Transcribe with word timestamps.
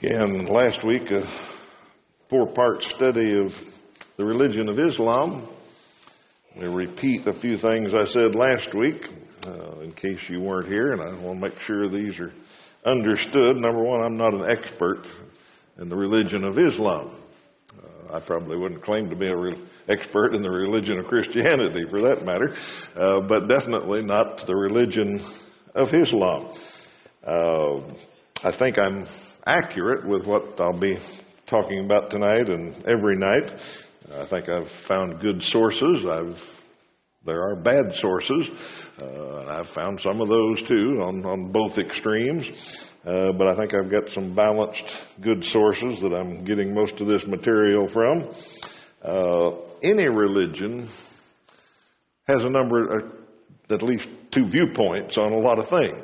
began 0.00 0.46
last 0.46 0.82
week 0.82 1.10
a 1.10 1.28
four 2.28 2.46
part 2.46 2.82
study 2.82 3.38
of 3.38 3.54
the 4.16 4.24
religion 4.24 4.70
of 4.70 4.78
Islam. 4.78 5.46
I 6.58 6.64
repeat 6.64 7.26
a 7.26 7.34
few 7.34 7.58
things 7.58 7.92
I 7.92 8.04
said 8.04 8.34
last 8.34 8.74
week 8.74 9.06
uh, 9.46 9.80
in 9.80 9.92
case 9.92 10.26
you 10.30 10.40
weren't 10.40 10.68
here, 10.68 10.92
and 10.92 11.02
I 11.02 11.12
want 11.20 11.40
to 11.40 11.48
make 11.48 11.60
sure 11.60 11.86
these 11.86 12.18
are 12.18 12.32
understood. 12.84 13.56
Number 13.56 13.82
one, 13.82 14.02
I'm 14.02 14.16
not 14.16 14.32
an 14.32 14.48
expert 14.48 15.12
in 15.78 15.90
the 15.90 15.96
religion 15.96 16.44
of 16.44 16.58
Islam. 16.58 17.10
Uh, 17.78 18.16
I 18.16 18.20
probably 18.20 18.56
wouldn't 18.56 18.82
claim 18.82 19.10
to 19.10 19.16
be 19.16 19.26
an 19.26 19.68
expert 19.86 20.34
in 20.34 20.40
the 20.40 20.50
religion 20.50 20.98
of 20.98 21.08
Christianity 21.08 21.84
for 21.90 22.00
that 22.02 22.24
matter, 22.24 22.54
uh, 22.96 23.20
but 23.20 23.48
definitely 23.48 24.02
not 24.02 24.46
the 24.46 24.56
religion 24.56 25.22
of 25.74 25.92
Islam. 25.92 26.52
Uh, 27.22 27.80
I 28.42 28.52
think 28.52 28.78
I'm 28.78 29.04
accurate 29.46 30.06
with 30.06 30.26
what 30.26 30.60
I'll 30.60 30.72
be 30.72 30.98
talking 31.46 31.84
about 31.84 32.10
tonight 32.10 32.48
and 32.48 32.86
every 32.86 33.16
night. 33.16 33.52
I 34.12 34.24
think 34.24 34.48
I've 34.48 34.70
found 34.70 35.20
good 35.20 35.42
sources. 35.42 36.04
I've 36.04 36.60
there 37.22 37.42
are 37.42 37.54
bad 37.54 37.92
sources, 37.92 38.48
uh, 38.98 39.40
and 39.40 39.50
I've 39.50 39.68
found 39.68 40.00
some 40.00 40.22
of 40.22 40.28
those 40.28 40.62
too 40.62 41.02
on, 41.02 41.26
on 41.26 41.52
both 41.52 41.76
extremes. 41.76 42.88
Uh, 43.04 43.32
but 43.32 43.46
I 43.46 43.56
think 43.56 43.74
I've 43.74 43.90
got 43.90 44.08
some 44.08 44.34
balanced, 44.34 44.98
good 45.20 45.44
sources 45.44 46.00
that 46.00 46.14
I'm 46.14 46.44
getting 46.44 46.74
most 46.74 47.00
of 47.02 47.06
this 47.06 47.26
material 47.26 47.88
from. 47.88 48.30
Uh, 49.02 49.50
any 49.82 50.08
religion 50.08 50.88
has 52.26 52.42
a 52.42 52.48
number, 52.48 52.90
uh, 52.90 53.74
at 53.74 53.82
least 53.82 54.08
two 54.30 54.48
viewpoints 54.48 55.18
on 55.18 55.32
a 55.32 55.38
lot 55.38 55.58
of 55.58 55.68
things. 55.68 56.02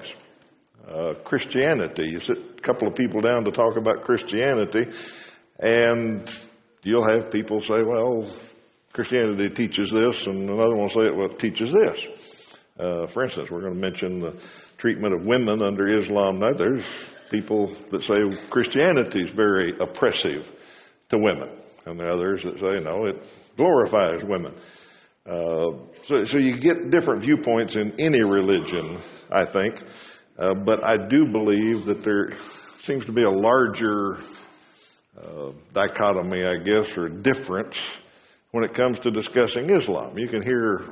Uh, 0.87 1.15
Christianity, 1.25 2.11
you 2.13 2.21
sit 2.21 2.39
a 2.39 2.61
couple 2.63 2.87
of 2.87 2.95
people 2.95 3.21
down 3.21 3.45
to 3.45 3.51
talk 3.51 3.77
about 3.77 4.05
Christianity, 4.05 4.87
and 5.59 6.31
you'll 6.85 7.11
have 7.11 7.33
people 7.33 7.61
say, 7.61 7.83
well, 7.83 8.29
Christianity 8.93 9.49
teaches 9.51 9.91
this, 9.91 10.25
and 10.27 10.49
another 10.49 10.77
one 10.77 10.83
will 10.83 10.91
say, 10.91 11.11
well, 11.11 11.33
it 11.33 11.41
teaches 11.41 11.73
this. 11.73 12.59
Uh, 12.79 13.09
for 13.09 13.25
instance, 13.25 13.51
we're 13.51 13.63
going 13.63 13.75
to 13.75 13.81
mention 13.81 14.21
the 14.21 14.41
treatment 14.79 15.13
of 15.13 15.27
women 15.27 15.61
under 15.61 15.93
Islam. 15.93 16.39
Now, 16.39 16.53
there's 16.53 16.85
people 17.33 17.75
that 17.91 18.05
say 18.05 18.19
Christianity 18.49 19.25
is 19.25 19.33
very 19.33 19.73
oppressive 19.81 20.49
to 21.09 21.19
women, 21.19 21.51
and 21.85 21.99
there 21.99 22.07
are 22.07 22.13
others 22.13 22.45
that 22.45 22.61
say, 22.61 22.79
no, 22.79 23.07
it 23.07 23.27
glorifies 23.57 24.23
women. 24.23 24.55
Uh, 25.29 25.79
so, 26.05 26.25
so 26.27 26.39
you 26.39 26.57
get 26.57 26.91
different 26.91 27.23
viewpoints 27.23 27.75
in 27.75 27.95
any 27.99 28.23
religion, 28.23 28.99
I 29.33 29.47
think. 29.47 29.83
Uh, 30.39 30.55
but 30.55 30.85
I 30.85 30.97
do 30.97 31.27
believe 31.27 31.87
that 31.87 32.05
there 32.05 32.33
seems 32.81 33.07
to 33.07 33.13
be 33.13 33.23
a 33.23 33.31
larger 33.31 34.19
uh, 35.19 35.53
dichotomy, 35.73 36.45
I 36.45 36.57
guess, 36.57 36.97
or 36.97 37.09
difference 37.09 37.79
when 38.51 38.63
it 38.65 38.75
comes 38.75 38.99
to 39.01 39.11
discussing 39.11 39.71
Islam. 39.71 40.19
You 40.19 40.29
can 40.29 40.43
hear 40.43 40.85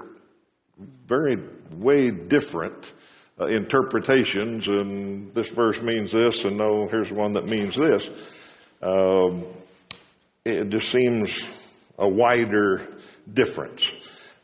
very 1.06 1.36
way 1.72 2.10
different 2.10 2.92
uh, 3.38 3.46
interpretations, 3.46 4.66
and 4.66 5.34
this 5.34 5.50
verse 5.50 5.80
means 5.82 6.12
this, 6.12 6.44
and 6.44 6.56
no, 6.56 6.88
here's 6.90 7.12
one 7.12 7.34
that 7.34 7.46
means 7.46 7.76
this. 7.76 8.08
Um, 8.80 9.46
it 10.44 10.70
just 10.70 10.90
seems 10.90 11.42
a 11.98 12.08
wider 12.08 12.96
difference. 13.32 13.84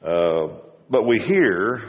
Uh, 0.03 0.49
but 0.89 1.07
we 1.07 1.19
hear 1.19 1.89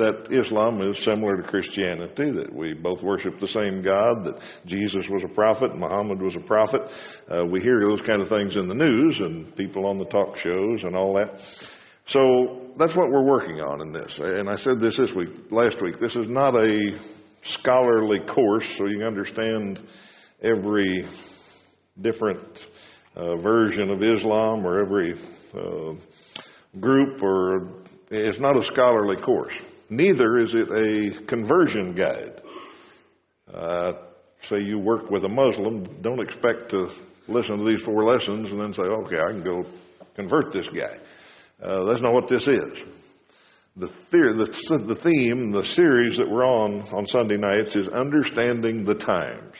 that 0.00 0.28
Islam 0.30 0.80
is 0.82 0.98
similar 0.98 1.36
to 1.36 1.48
Christianity, 1.48 2.30
that 2.30 2.52
we 2.52 2.74
both 2.74 3.02
worship 3.02 3.38
the 3.38 3.48
same 3.48 3.82
God, 3.82 4.24
that 4.24 4.42
Jesus 4.66 5.04
was 5.08 5.22
a 5.24 5.28
prophet, 5.28 5.76
Muhammad 5.76 6.20
was 6.20 6.36
a 6.36 6.40
prophet. 6.40 6.82
Uh, 7.28 7.44
we 7.46 7.60
hear 7.60 7.80
those 7.80 8.00
kind 8.00 8.20
of 8.20 8.28
things 8.28 8.56
in 8.56 8.68
the 8.68 8.74
news 8.74 9.20
and 9.20 9.54
people 9.56 9.86
on 9.86 9.98
the 9.98 10.04
talk 10.04 10.36
shows 10.36 10.82
and 10.82 10.96
all 10.96 11.14
that. 11.14 11.40
So 12.06 12.72
that's 12.76 12.96
what 12.96 13.10
we're 13.10 13.24
working 13.24 13.60
on 13.60 13.80
in 13.80 13.92
this. 13.92 14.18
And 14.18 14.48
I 14.48 14.56
said 14.56 14.80
this 14.80 14.96
this 14.96 15.14
week, 15.14 15.52
last 15.52 15.80
week. 15.80 15.98
This 15.98 16.16
is 16.16 16.28
not 16.28 16.56
a 16.56 16.98
scholarly 17.42 18.20
course, 18.20 18.68
so 18.76 18.86
you 18.86 19.04
understand 19.04 19.80
every 20.42 21.06
different 22.00 22.66
uh, 23.14 23.36
version 23.36 23.90
of 23.90 24.02
Islam 24.02 24.66
or 24.66 24.80
every 24.80 25.14
uh, 25.54 25.94
group, 26.78 27.22
or 27.22 27.84
it's 28.10 28.38
not 28.38 28.56
a 28.56 28.62
scholarly 28.64 29.16
course. 29.16 29.54
Neither 29.90 30.38
is 30.38 30.54
it 30.54 30.70
a 30.70 31.24
conversion 31.24 31.94
guide. 31.94 32.40
Uh, 33.52 33.94
say 34.38 34.60
you 34.60 34.78
work 34.78 35.10
with 35.10 35.24
a 35.24 35.28
Muslim, 35.28 36.00
don't 36.00 36.20
expect 36.20 36.70
to 36.70 36.92
listen 37.26 37.58
to 37.58 37.64
these 37.64 37.82
four 37.82 38.04
lessons 38.04 38.50
and 38.50 38.60
then 38.60 38.72
say, 38.72 38.84
okay, 38.84 39.18
I 39.18 39.32
can 39.32 39.42
go 39.42 39.66
convert 40.14 40.52
this 40.52 40.68
guy. 40.68 40.96
Uh, 41.60 41.86
that's 41.86 42.00
not 42.00 42.14
what 42.14 42.28
this 42.28 42.46
is. 42.46 42.72
The, 43.76 43.88
theory, 43.88 44.34
the, 44.34 44.84
the 44.86 44.94
theme, 44.94 45.50
the 45.50 45.64
series 45.64 46.18
that 46.18 46.30
we're 46.30 46.46
on 46.46 46.82
on 46.92 47.08
Sunday 47.08 47.36
nights 47.36 47.74
is 47.74 47.88
understanding 47.88 48.84
the 48.84 48.94
times. 48.94 49.56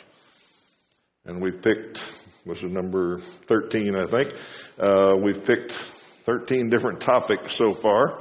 And 1.25 1.43
we've 1.43 1.61
picked, 1.61 2.09
this 2.47 2.63
is 2.63 2.71
number 2.71 3.19
13, 3.19 3.97
I 3.97 4.07
think. 4.07 4.35
Uh, 4.79 5.15
we've 5.21 5.45
picked 5.45 5.73
13 5.73 6.71
different 6.71 7.01
topics 7.01 7.57
so 7.57 7.73
far 7.73 8.21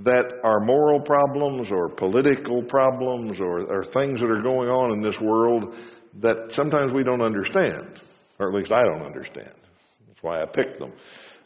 that 0.00 0.32
are 0.42 0.60
moral 0.60 1.00
problems 1.00 1.70
or 1.70 1.88
political 1.88 2.62
problems 2.62 3.38
or, 3.38 3.60
or, 3.70 3.84
things 3.84 4.20
that 4.20 4.30
are 4.30 4.42
going 4.42 4.70
on 4.70 4.92
in 4.92 5.02
this 5.02 5.20
world 5.20 5.76
that 6.20 6.52
sometimes 6.52 6.92
we 6.92 7.02
don't 7.02 7.20
understand, 7.20 8.00
or 8.38 8.48
at 8.48 8.54
least 8.54 8.72
I 8.72 8.82
don't 8.84 9.02
understand. 9.02 9.52
That's 10.08 10.22
why 10.22 10.40
I 10.40 10.46
picked 10.46 10.78
them. 10.78 10.92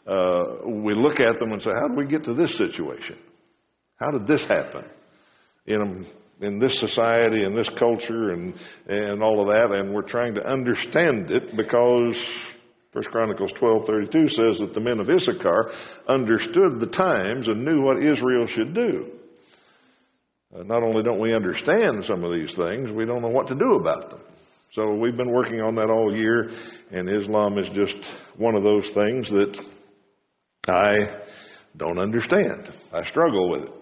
Uh, 0.07 0.67
we 0.67 0.93
look 0.93 1.19
at 1.19 1.39
them 1.39 1.51
and 1.51 1.61
say, 1.61 1.71
how 1.71 1.87
did 1.87 1.97
we 1.97 2.05
get 2.05 2.23
to 2.25 2.33
this 2.33 2.55
situation? 2.55 3.17
How 3.97 4.11
did 4.11 4.25
this 4.25 4.43
happen 4.43 4.89
in, 5.65 6.05
in 6.39 6.59
this 6.59 6.79
society 6.79 7.43
in 7.43 7.55
this 7.55 7.69
culture 7.69 8.29
and, 8.29 8.55
and 8.87 9.21
all 9.21 9.41
of 9.41 9.47
that? 9.47 9.71
And 9.71 9.93
we're 9.93 10.03
trying 10.03 10.35
to 10.35 10.47
understand 10.47 11.31
it 11.31 11.55
because 11.55 12.23
First 12.95 13.11
Chronicles 13.11 13.51
12:32 13.51 14.29
says 14.29 14.59
that 14.59 14.73
the 14.73 14.79
men 14.79 15.01
of 15.01 15.09
Issachar 15.09 15.69
understood 16.07 16.79
the 16.79 16.87
times 16.87 17.49
and 17.49 17.65
knew 17.65 17.81
what 17.81 18.01
Israel 18.01 18.45
should 18.45 18.73
do. 18.73 19.11
Uh, 20.55 20.63
not 20.63 20.81
only 20.81 21.03
don't 21.03 21.19
we 21.19 21.33
understand 21.33 22.05
some 22.05 22.23
of 22.23 22.31
these 22.31 22.55
things, 22.55 22.89
we 22.89 23.05
don't 23.05 23.21
know 23.21 23.27
what 23.27 23.47
to 23.47 23.55
do 23.55 23.73
about 23.73 24.11
them. 24.11 24.21
So 24.71 24.93
we've 24.93 25.17
been 25.17 25.33
working 25.33 25.59
on 25.59 25.75
that 25.75 25.89
all 25.89 26.15
year, 26.15 26.49
and 26.89 27.09
Islam 27.09 27.57
is 27.57 27.67
just 27.67 27.97
one 28.37 28.55
of 28.55 28.63
those 28.63 28.89
things 28.89 29.29
that 29.29 29.59
I 30.65 31.19
don't 31.75 31.99
understand. 31.99 32.69
I 32.93 33.03
struggle 33.03 33.49
with 33.49 33.63
it. 33.63 33.73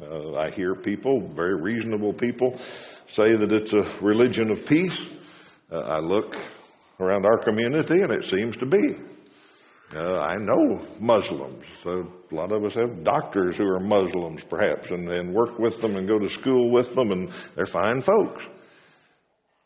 Uh, 0.00 0.38
I 0.38 0.48
hear 0.48 0.74
people, 0.74 1.28
very 1.28 1.60
reasonable 1.60 2.14
people, 2.14 2.56
say 3.08 3.34
that 3.36 3.52
it's 3.52 3.74
a 3.74 3.84
religion 4.00 4.50
of 4.50 4.64
peace. 4.64 4.98
Uh, 5.70 5.80
I 5.80 5.98
look 5.98 6.34
around 7.00 7.26
our 7.26 7.38
community, 7.38 8.02
and 8.02 8.12
it 8.12 8.24
seems 8.24 8.56
to 8.58 8.66
be. 8.66 8.96
Uh, 9.94 10.20
I 10.20 10.36
know 10.36 10.80
Muslims. 10.98 11.66
A 11.84 12.02
lot 12.34 12.50
of 12.50 12.64
us 12.64 12.74
have 12.74 13.04
doctors 13.04 13.56
who 13.56 13.64
are 13.64 13.80
Muslims, 13.80 14.42
perhaps, 14.48 14.90
and, 14.90 15.08
and 15.10 15.32
work 15.32 15.58
with 15.58 15.80
them 15.80 15.96
and 15.96 16.08
go 16.08 16.18
to 16.18 16.28
school 16.28 16.70
with 16.70 16.94
them, 16.94 17.10
and 17.12 17.30
they're 17.54 17.66
fine 17.66 18.02
folks. 18.02 18.42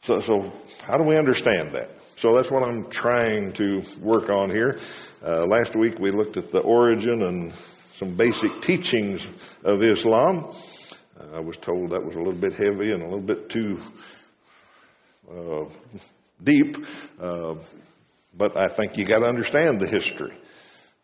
So, 0.02 0.20
so 0.20 0.52
how 0.82 0.96
do 0.96 1.04
we 1.04 1.16
understand 1.16 1.72
that? 1.74 1.90
So 2.16 2.32
that's 2.34 2.50
what 2.50 2.62
I'm 2.62 2.90
trying 2.90 3.52
to 3.54 3.82
work 4.00 4.28
on 4.30 4.50
here. 4.50 4.78
Uh, 5.24 5.44
last 5.44 5.76
week 5.76 5.98
we 5.98 6.10
looked 6.10 6.36
at 6.36 6.50
the 6.50 6.60
origin 6.60 7.22
and 7.22 7.52
some 7.94 8.14
basic 8.14 8.60
teachings 8.60 9.26
of 9.64 9.82
Islam. 9.82 10.48
Uh, 11.18 11.36
I 11.36 11.40
was 11.40 11.56
told 11.56 11.90
that 11.90 12.04
was 12.04 12.14
a 12.14 12.18
little 12.18 12.32
bit 12.32 12.52
heavy 12.52 12.92
and 12.92 13.02
a 13.02 13.06
little 13.06 13.20
bit 13.20 13.48
too 13.48 13.78
uh, 15.30 15.64
deep, 16.42 16.76
uh, 17.20 17.54
but 18.34 18.56
I 18.56 18.72
think 18.74 18.96
you 18.96 19.04
got 19.04 19.20
to 19.20 19.26
understand 19.26 19.80
the 19.80 19.88
history 19.88 20.32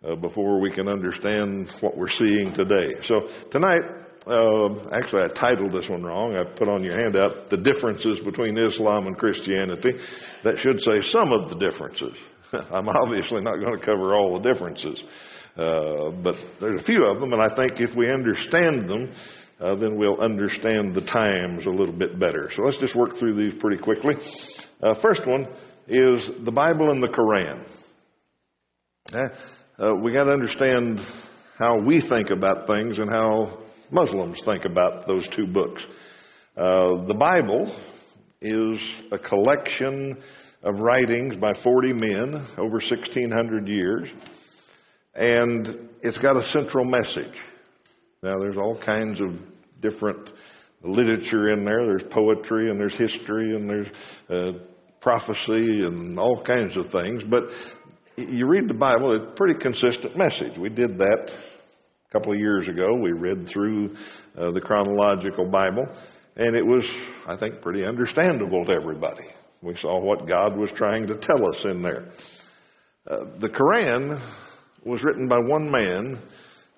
uh, 0.04 0.14
before 0.16 0.60
we 0.60 0.70
can 0.70 0.88
understand 0.88 1.70
what 1.81 1.96
we're 1.96 2.08
seeing 2.08 2.52
today. 2.52 2.94
So 3.02 3.28
tonight, 3.50 3.82
uh, 4.26 4.75
actually, 4.92 5.25
I 5.25 5.28
titled 5.28 5.72
this 5.72 5.88
one 5.88 6.02
wrong. 6.02 6.36
I 6.36 6.44
put 6.44 6.69
on 6.69 6.82
your 6.82 6.96
handout 6.96 7.50
the 7.50 7.56
differences 7.56 8.20
between 8.20 8.56
Islam 8.56 9.06
and 9.06 9.19
Christianity. 9.19 9.98
That 10.42 10.58
should 10.58 10.81
say 10.81 11.02
some 11.02 11.32
of 11.32 11.50
the 11.50 11.56
differences. 11.56 12.16
I'm 12.52 12.88
obviously 12.88 13.42
not 13.42 13.56
going 13.56 13.78
to 13.78 13.84
cover 13.84 14.14
all 14.14 14.38
the 14.38 14.48
differences, 14.48 15.02
uh, 15.56 16.10
but 16.10 16.38
there's 16.58 16.81
a 16.81 16.84
few 16.84 17.04
of 17.04 17.20
them, 17.20 17.32
and 17.32 17.42
I 17.42 17.54
think 17.54 17.81
if 17.81 17.94
we 17.94 18.08
understand 18.10 18.88
them, 18.88 19.10
uh, 19.60 19.75
then 19.75 19.96
we'll 19.96 20.20
understand 20.20 20.94
the 20.94 21.00
times 21.00 21.66
a 21.66 21.70
little 21.70 21.94
bit 21.94 22.19
better. 22.19 22.50
So 22.50 22.62
let's 22.62 22.78
just 22.78 22.96
work 22.96 23.16
through 23.16 23.34
these 23.34 23.54
pretty 23.54 23.78
quickly. 23.78 24.16
Uh, 24.82 24.94
first 24.94 25.26
one 25.26 25.49
is 25.87 26.31
the 26.41 26.53
Bible 26.53 26.91
and 26.91 27.03
the 27.03 27.09
Koran. 27.09 27.65
Uh, 29.79 29.94
we 30.03 30.12
got 30.12 30.25
to 30.25 30.32
understand 30.32 31.00
how 31.56 31.79
we 31.79 32.00
think 32.00 32.31
about 32.31 32.67
things 32.67 32.99
and 32.99 33.09
how 33.09 33.61
Muslims 33.91 34.43
think 34.43 34.65
about 34.65 35.06
those 35.06 35.29
two 35.29 35.47
books. 35.47 35.87
Uh, 36.56 37.05
the 37.06 37.15
Bible 37.15 37.73
is 38.41 38.81
a 39.12 39.19
collection 39.19 40.19
of 40.62 40.81
writings 40.81 41.37
by 41.37 41.53
40 41.53 41.93
men 41.93 42.35
over 42.59 42.79
1600 42.81 43.69
years, 43.69 44.09
and 45.15 45.88
it's 46.03 46.19
got 46.19 46.37
a 46.37 46.43
central 46.43 46.85
message. 46.85 47.38
Now, 48.23 48.38
there's 48.38 48.56
all 48.56 48.77
kinds 48.77 49.20
of 49.20 49.41
different 49.81 50.32
literature 50.84 51.48
in 51.48 51.64
there. 51.64 51.86
There's 51.86 52.04
poetry, 52.04 52.70
and 52.70 52.78
there's 52.78 52.96
history, 52.96 53.56
and 53.56 53.69
there's 53.69 53.88
uh, 54.28 54.58
prophecy, 55.00 55.81
and 55.82 56.19
all 56.19 56.42
kinds 56.42 56.76
of 56.76 56.86
things. 56.86 57.22
But 57.22 57.52
you 58.16 58.46
read 58.46 58.69
the 58.69 58.75
Bible, 58.75 59.12
it's 59.12 59.25
a 59.25 59.34
pretty 59.34 59.54
consistent 59.54 60.16
message. 60.16 60.58
We 60.58 60.69
did 60.69 60.98
that 60.98 61.36
a 61.36 62.12
couple 62.12 62.32
of 62.32 62.38
years 62.38 62.69
ago. 62.69 62.94
We 62.94 63.12
read 63.12 63.48
through 63.48 63.94
uh, 64.36 64.50
the 64.50 64.60
chronological 64.60 65.46
Bible, 65.46 65.86
and 66.36 66.54
it 66.54 66.64
was, 66.64 66.84
I 67.26 67.36
think, 67.36 67.60
pretty 67.60 67.84
understandable 67.84 68.64
to 68.66 68.72
everybody. 68.72 69.26
We 69.62 69.75
saw 69.75 69.98
what 69.98 70.26
God 70.26 70.56
was 70.56 70.70
trying 70.70 71.06
to 71.06 71.16
tell 71.16 71.46
us 71.48 71.64
in 71.64 71.82
there. 71.82 72.10
Uh, 73.06 73.25
the 73.38 73.48
Koran 73.48 74.20
was 74.84 75.02
written 75.02 75.26
by 75.26 75.38
one 75.38 75.70
man 75.70 76.19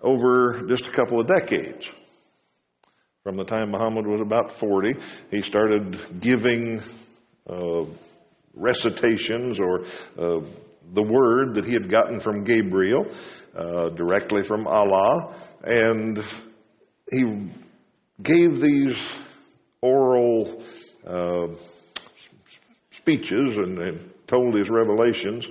over 0.01 0.65
just 0.69 0.87
a 0.87 0.93
couple 0.93 1.21
of 1.21 1.27
decades. 1.27 1.89
From 3.27 3.37
the 3.39 3.45
time 3.45 3.73
Muhammad 3.73 4.07
was 4.07 4.21
about 4.21 4.53
40, 4.53 4.95
he 5.33 5.43
started 5.43 6.21
giving 6.21 6.81
uh, 7.51 7.83
recitations 8.55 9.59
or 9.59 9.81
uh, 10.17 10.43
the 10.95 11.03
word 11.03 11.55
that 11.55 11.65
he 11.65 11.73
had 11.73 11.89
gotten 11.89 12.21
from 12.21 12.45
Gabriel, 12.45 13.05
uh, 13.53 13.89
directly 13.89 14.45
from 14.45 14.69
Allah, 14.69 15.35
and 15.65 16.25
he 17.11 17.51
gave 18.23 18.61
these 18.61 18.97
oral 19.83 20.63
uh, 21.05 21.49
speeches 22.93 23.57
and, 23.57 23.79
and 23.79 24.11
told 24.29 24.55
his 24.55 24.71
revelations 24.71 25.49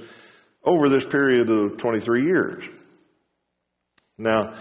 over 0.63 0.87
this 0.87 1.03
period 1.03 1.49
of 1.49 1.75
23 1.75 2.21
years. 2.21 2.63
Now, 4.17 4.53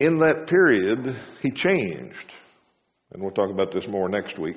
in 0.00 0.18
that 0.20 0.46
period, 0.46 1.14
he 1.40 1.50
changed. 1.50 2.32
And 3.12 3.22
we'll 3.22 3.32
talk 3.32 3.50
about 3.50 3.70
this 3.70 3.86
more 3.86 4.08
next 4.08 4.38
week. 4.38 4.56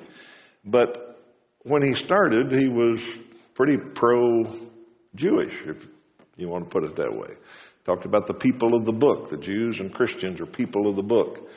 But 0.64 1.20
when 1.62 1.82
he 1.82 1.94
started, 1.94 2.50
he 2.50 2.68
was 2.68 3.00
pretty 3.54 3.76
pro 3.76 4.44
Jewish, 5.14 5.54
if 5.66 5.86
you 6.36 6.48
want 6.48 6.64
to 6.64 6.70
put 6.70 6.84
it 6.84 6.96
that 6.96 7.12
way. 7.12 7.34
Talked 7.84 8.06
about 8.06 8.26
the 8.26 8.34
people 8.34 8.74
of 8.74 8.86
the 8.86 8.92
book. 8.92 9.28
The 9.28 9.36
Jews 9.36 9.80
and 9.80 9.92
Christians 9.92 10.40
are 10.40 10.46
people 10.46 10.88
of 10.88 10.96
the 10.96 11.02
book. 11.02 11.50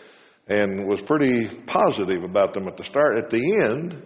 And 0.47 0.87
was 0.87 1.01
pretty 1.01 1.47
positive 1.65 2.23
about 2.23 2.53
them 2.53 2.67
at 2.67 2.77
the 2.77 2.83
start. 2.83 3.17
At 3.17 3.29
the 3.29 3.61
end, 3.61 4.01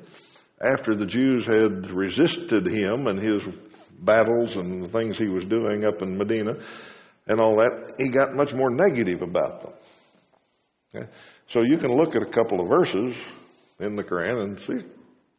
after 0.62 0.96
the 0.96 1.06
Jews 1.06 1.46
had 1.46 1.92
resisted 1.92 2.68
him 2.68 3.08
and 3.08 3.20
his 3.20 3.44
battles 4.00 4.58
and 4.58 4.84
the 4.84 4.90
things 4.90 5.18
he 5.18 5.28
was 5.28 5.46
doing 5.46 5.86
up 5.86 6.02
in 6.02 6.18
Medina 6.18 6.56
and 7.28 7.40
all 7.40 7.58
that, 7.58 7.94
he 7.98 8.10
got 8.10 8.34
much 8.34 8.54
more 8.54 8.70
negative 8.70 9.22
about 9.22 9.62
them. 9.62 9.74
Okay? 10.94 11.12
So 11.48 11.62
you 11.64 11.78
can 11.78 11.92
look 11.94 12.16
at 12.16 12.24
a 12.24 12.30
couple 12.30 12.62
of 12.62 12.68
verses 12.68 13.16
in 13.80 13.96
the 13.96 14.04
Quran 14.04 14.44
and 14.44 14.60
see 14.60 14.86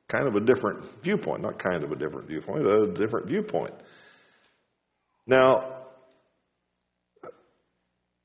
kind 0.09 0.27
of 0.27 0.35
a 0.35 0.41
different 0.41 1.03
viewpoint. 1.03 1.43
Not 1.43 1.59
kind 1.59 1.85
of 1.85 1.93
a 1.93 1.97
different 1.97 2.29
viewpoint, 2.29 2.67
a 2.67 2.93
different 2.93 3.27
viewpoint. 3.29 3.75
Now, 5.27 5.83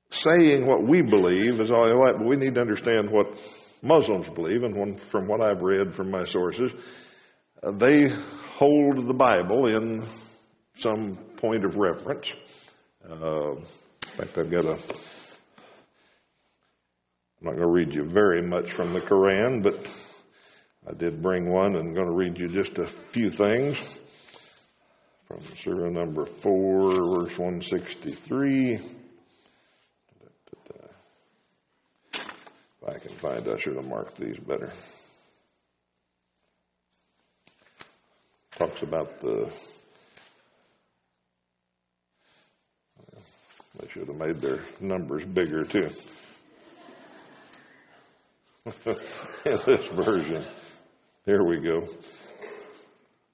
saying 0.09 0.65
what 0.65 0.87
we 0.87 1.01
believe 1.01 1.59
is 1.59 1.71
all 1.71 1.89
right, 1.89 2.15
but 2.17 2.25
we 2.25 2.35
need 2.35 2.55
to 2.55 2.61
understand 2.61 3.09
what 3.09 3.39
Muslims 3.81 4.27
believe, 4.29 4.63
and 4.63 4.99
from 4.99 5.27
what 5.27 5.41
I've 5.41 5.61
read 5.61 5.93
from 5.93 6.09
my 6.09 6.25
sources, 6.25 6.73
uh, 7.61 7.71
they 7.71 8.07
hold 8.07 9.07
the 9.07 9.13
Bible 9.13 9.67
in 9.67 10.03
some 10.73 11.17
point 11.37 11.63
of 11.65 11.75
reference. 11.75 12.31
Uh, 13.09 13.51
in 13.51 13.63
fact, 14.01 14.37
I've 14.37 14.51
got 14.51 14.65
a. 14.65 14.73
I'm 17.39 17.45
not 17.45 17.51
going 17.51 17.61
to 17.61 17.67
read 17.67 17.93
you 17.93 18.03
very 18.03 18.41
much 18.41 18.73
from 18.73 18.91
the 18.91 18.99
Quran, 18.99 19.63
but 19.63 19.87
I 20.85 20.93
did 20.93 21.21
bring 21.21 21.49
one 21.49 21.75
and 21.75 21.87
I'm 21.87 21.93
going 21.93 22.07
to 22.07 22.13
read 22.13 22.37
you 22.39 22.47
just 22.49 22.79
a 22.79 22.87
few 22.87 23.29
things 23.29 24.01
from 25.27 25.39
Surah 25.55 25.89
number 25.89 26.25
4, 26.25 26.95
verse 26.95 27.37
163. 27.37 28.73
If 28.73 28.83
I 32.87 32.97
can 32.99 33.11
find, 33.11 33.47
I 33.47 33.57
should 33.57 33.75
have 33.75 33.87
marked 33.87 34.17
these 34.17 34.37
better. 34.37 34.71
Talks 38.57 38.81
about 38.81 39.21
the 39.21 39.53
They 43.79 43.87
should 43.89 44.07
have 44.07 44.17
made 44.17 44.39
their 44.39 44.59
numbers 44.79 45.25
bigger 45.25 45.63
too. 45.63 45.89
In 49.45 49.59
this 49.65 49.87
version. 49.87 50.45
Here 51.25 51.43
we 51.43 51.59
go. 51.59 51.85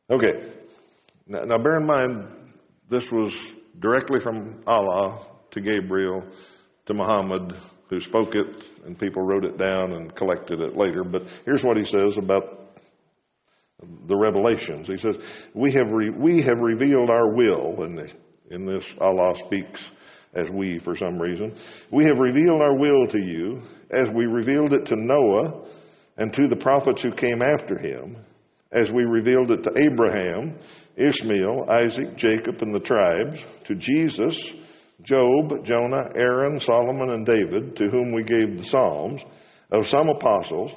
Okay. 0.09 0.51
Now, 1.27 1.45
now, 1.45 1.57
bear 1.57 1.77
in 1.77 1.85
mind, 1.85 2.27
this 2.89 3.09
was 3.09 3.33
directly 3.79 4.19
from 4.19 4.63
Allah 4.67 5.25
to 5.51 5.61
Gabriel 5.61 6.25
to 6.87 6.93
Muhammad, 6.93 7.55
who 7.89 8.01
spoke 8.01 8.35
it, 8.35 8.45
and 8.85 8.99
people 8.99 9.23
wrote 9.23 9.45
it 9.45 9.57
down 9.57 9.93
and 9.93 10.13
collected 10.13 10.59
it 10.59 10.75
later. 10.75 11.03
But 11.03 11.23
here's 11.45 11.63
what 11.63 11.77
he 11.77 11.85
says 11.85 12.17
about 12.17 12.77
the 14.07 14.17
revelations. 14.17 14.87
He 14.87 14.97
says, 14.97 15.15
"We 15.53 15.71
have 15.73 15.91
re- 15.91 16.09
we 16.09 16.41
have 16.41 16.59
revealed 16.59 17.09
our 17.09 17.33
will," 17.33 17.83
and 17.83 18.13
in 18.49 18.65
this 18.65 18.85
Allah 18.99 19.37
speaks 19.37 19.81
as 20.35 20.49
we 20.49 20.79
for 20.79 20.95
some 20.95 21.19
reason. 21.19 21.53
We 21.91 22.05
have 22.05 22.19
revealed 22.19 22.61
our 22.61 22.77
will 22.77 23.07
to 23.07 23.19
you 23.19 23.61
as 23.91 24.09
we 24.09 24.25
revealed 24.25 24.73
it 24.73 24.85
to 24.87 24.95
Noah 24.95 25.65
and 26.17 26.33
to 26.33 26.47
the 26.47 26.55
prophets 26.55 27.01
who 27.01 27.11
came 27.11 27.41
after 27.41 27.77
him, 27.77 28.17
as 28.71 28.91
we 28.91 29.03
revealed 29.03 29.51
it 29.51 29.63
to 29.63 29.71
Abraham, 29.75 30.57
Ishmael, 30.95 31.69
Isaac, 31.69 32.15
Jacob, 32.15 32.61
and 32.61 32.73
the 32.73 32.79
tribes, 32.79 33.43
to 33.65 33.75
Jesus, 33.75 34.51
Job, 35.01 35.65
Jonah, 35.65 36.09
Aaron, 36.15 36.59
Solomon, 36.59 37.09
and 37.09 37.25
David, 37.25 37.75
to 37.77 37.85
whom 37.89 38.13
we 38.13 38.23
gave 38.23 38.57
the 38.57 38.63
Psalms, 38.63 39.23
of 39.71 39.87
some 39.87 40.07
apostles, 40.07 40.71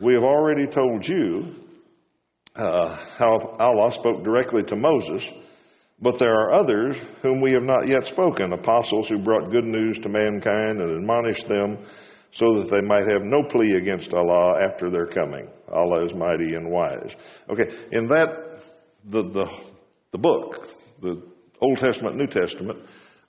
we 0.00 0.14
have 0.14 0.24
already 0.24 0.66
told 0.66 1.06
you 1.06 1.54
uh, 2.56 2.96
how 3.16 3.38
Allah 3.58 3.92
spoke 3.92 4.24
directly 4.24 4.62
to 4.64 4.76
Moses 4.76 5.24
but 6.04 6.18
there 6.18 6.34
are 6.34 6.52
others 6.52 6.96
whom 7.22 7.40
we 7.40 7.52
have 7.52 7.62
not 7.62 7.88
yet 7.88 8.04
spoken, 8.04 8.52
apostles 8.52 9.08
who 9.08 9.18
brought 9.18 9.50
good 9.50 9.64
news 9.64 9.98
to 10.00 10.10
mankind 10.10 10.78
and 10.78 10.90
admonished 10.90 11.48
them 11.48 11.78
so 12.30 12.60
that 12.60 12.70
they 12.70 12.82
might 12.82 13.08
have 13.08 13.22
no 13.22 13.42
plea 13.42 13.72
against 13.72 14.12
Allah 14.12 14.62
after 14.62 14.90
their 14.90 15.06
coming. 15.06 15.48
Allah 15.72 16.04
is 16.04 16.12
mighty 16.12 16.56
and 16.56 16.70
wise. 16.70 17.16
Okay, 17.48 17.74
in 17.90 18.06
that, 18.08 18.60
the, 19.06 19.22
the, 19.22 19.46
the 20.10 20.18
book, 20.18 20.68
the 21.00 21.22
Old 21.62 21.78
Testament, 21.78 22.16
New 22.16 22.26
Testament, 22.26 22.80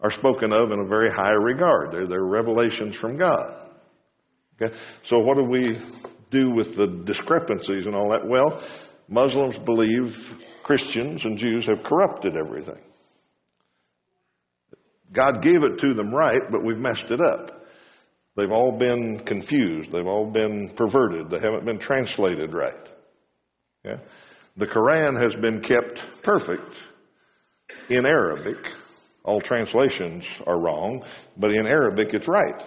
are 0.01 0.11
spoken 0.11 0.51
of 0.51 0.73
in 0.73 0.79
a 0.81 0.85
very 0.85 1.09
high 1.09 1.31
regard. 1.31 1.93
They're, 1.93 2.07
they're 2.07 2.25
revelations 2.25 2.97
from 2.97 3.15
God. 3.15 3.55
Okay, 4.61 4.75
so 5.03 5.19
what 5.19 5.37
do 5.37 5.45
we 5.45 5.79
do 6.29 6.51
with 6.51 6.75
the 6.75 6.87
discrepancies 6.87 7.85
and 7.85 7.95
all 7.95 8.11
that? 8.11 8.27
Well, 8.27 8.61
Muslims 9.07 9.57
believe 9.57 10.33
Christians 10.63 11.23
and 11.25 11.37
Jews 11.37 11.65
have 11.67 11.83
corrupted 11.83 12.35
everything. 12.35 12.81
God 15.11 15.41
gave 15.41 15.63
it 15.63 15.77
to 15.79 15.93
them 15.93 16.13
right, 16.13 16.41
but 16.49 16.63
we've 16.63 16.77
messed 16.77 17.11
it 17.11 17.21
up. 17.21 17.65
They've 18.35 18.51
all 18.51 18.73
been 18.73 19.19
confused. 19.19 19.91
They've 19.91 20.05
all 20.05 20.29
been 20.29 20.69
perverted. 20.69 21.29
They 21.29 21.39
haven't 21.39 21.65
been 21.65 21.77
translated 21.79 22.53
right. 22.53 22.91
Yeah? 23.83 23.99
The 24.57 24.67
Quran 24.67 25.21
has 25.21 25.33
been 25.33 25.61
kept 25.61 26.23
perfect 26.23 26.81
in 27.89 28.05
Arabic. 28.05 28.57
All 29.23 29.39
translations 29.39 30.25
are 30.45 30.59
wrong, 30.59 31.03
but 31.37 31.51
in 31.51 31.65
Arabic 31.65 32.13
it's 32.13 32.27
right. 32.27 32.63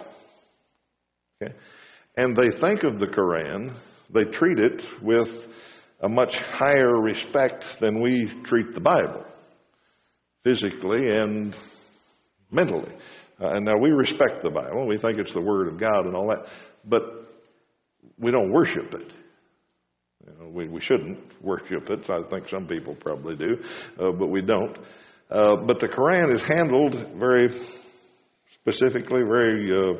Okay? 1.41 1.53
And 2.17 2.35
they 2.35 2.49
think 2.49 2.83
of 2.83 2.99
the 2.99 3.07
Quran, 3.07 3.73
they 4.09 4.23
treat 4.23 4.59
it 4.59 4.85
with 5.01 5.78
a 6.01 6.09
much 6.09 6.39
higher 6.39 6.99
respect 6.99 7.79
than 7.79 8.01
we 8.01 8.25
treat 8.43 8.73
the 8.73 8.79
Bible, 8.79 9.25
physically 10.43 11.11
and 11.11 11.55
mentally. 12.51 12.93
Uh, 13.41 13.49
and 13.49 13.65
now 13.65 13.77
we 13.77 13.89
respect 13.89 14.41
the 14.41 14.49
Bible. 14.49 14.87
We 14.87 14.97
think 14.97 15.17
it's 15.17 15.33
the 15.33 15.41
Word 15.41 15.67
of 15.67 15.77
God 15.77 16.05
and 16.05 16.15
all 16.15 16.27
that. 16.29 16.47
But 16.85 17.03
we 18.17 18.31
don't 18.31 18.51
worship 18.51 18.93
it. 18.93 19.13
You 20.25 20.33
know, 20.39 20.49
we, 20.49 20.67
we 20.67 20.81
shouldn't 20.81 21.19
worship 21.41 21.89
it. 21.89 22.09
I 22.09 22.21
think 22.23 22.49
some 22.49 22.67
people 22.67 22.95
probably 22.95 23.35
do, 23.35 23.61
uh, 23.99 24.11
but 24.11 24.27
we 24.27 24.41
don't. 24.41 24.77
Uh, 25.29 25.57
but 25.65 25.79
the 25.79 25.87
Quran 25.87 26.33
is 26.33 26.41
handled 26.41 26.95
very 27.15 27.59
specifically, 28.53 29.21
very 29.21 29.71
uh, 29.71 29.93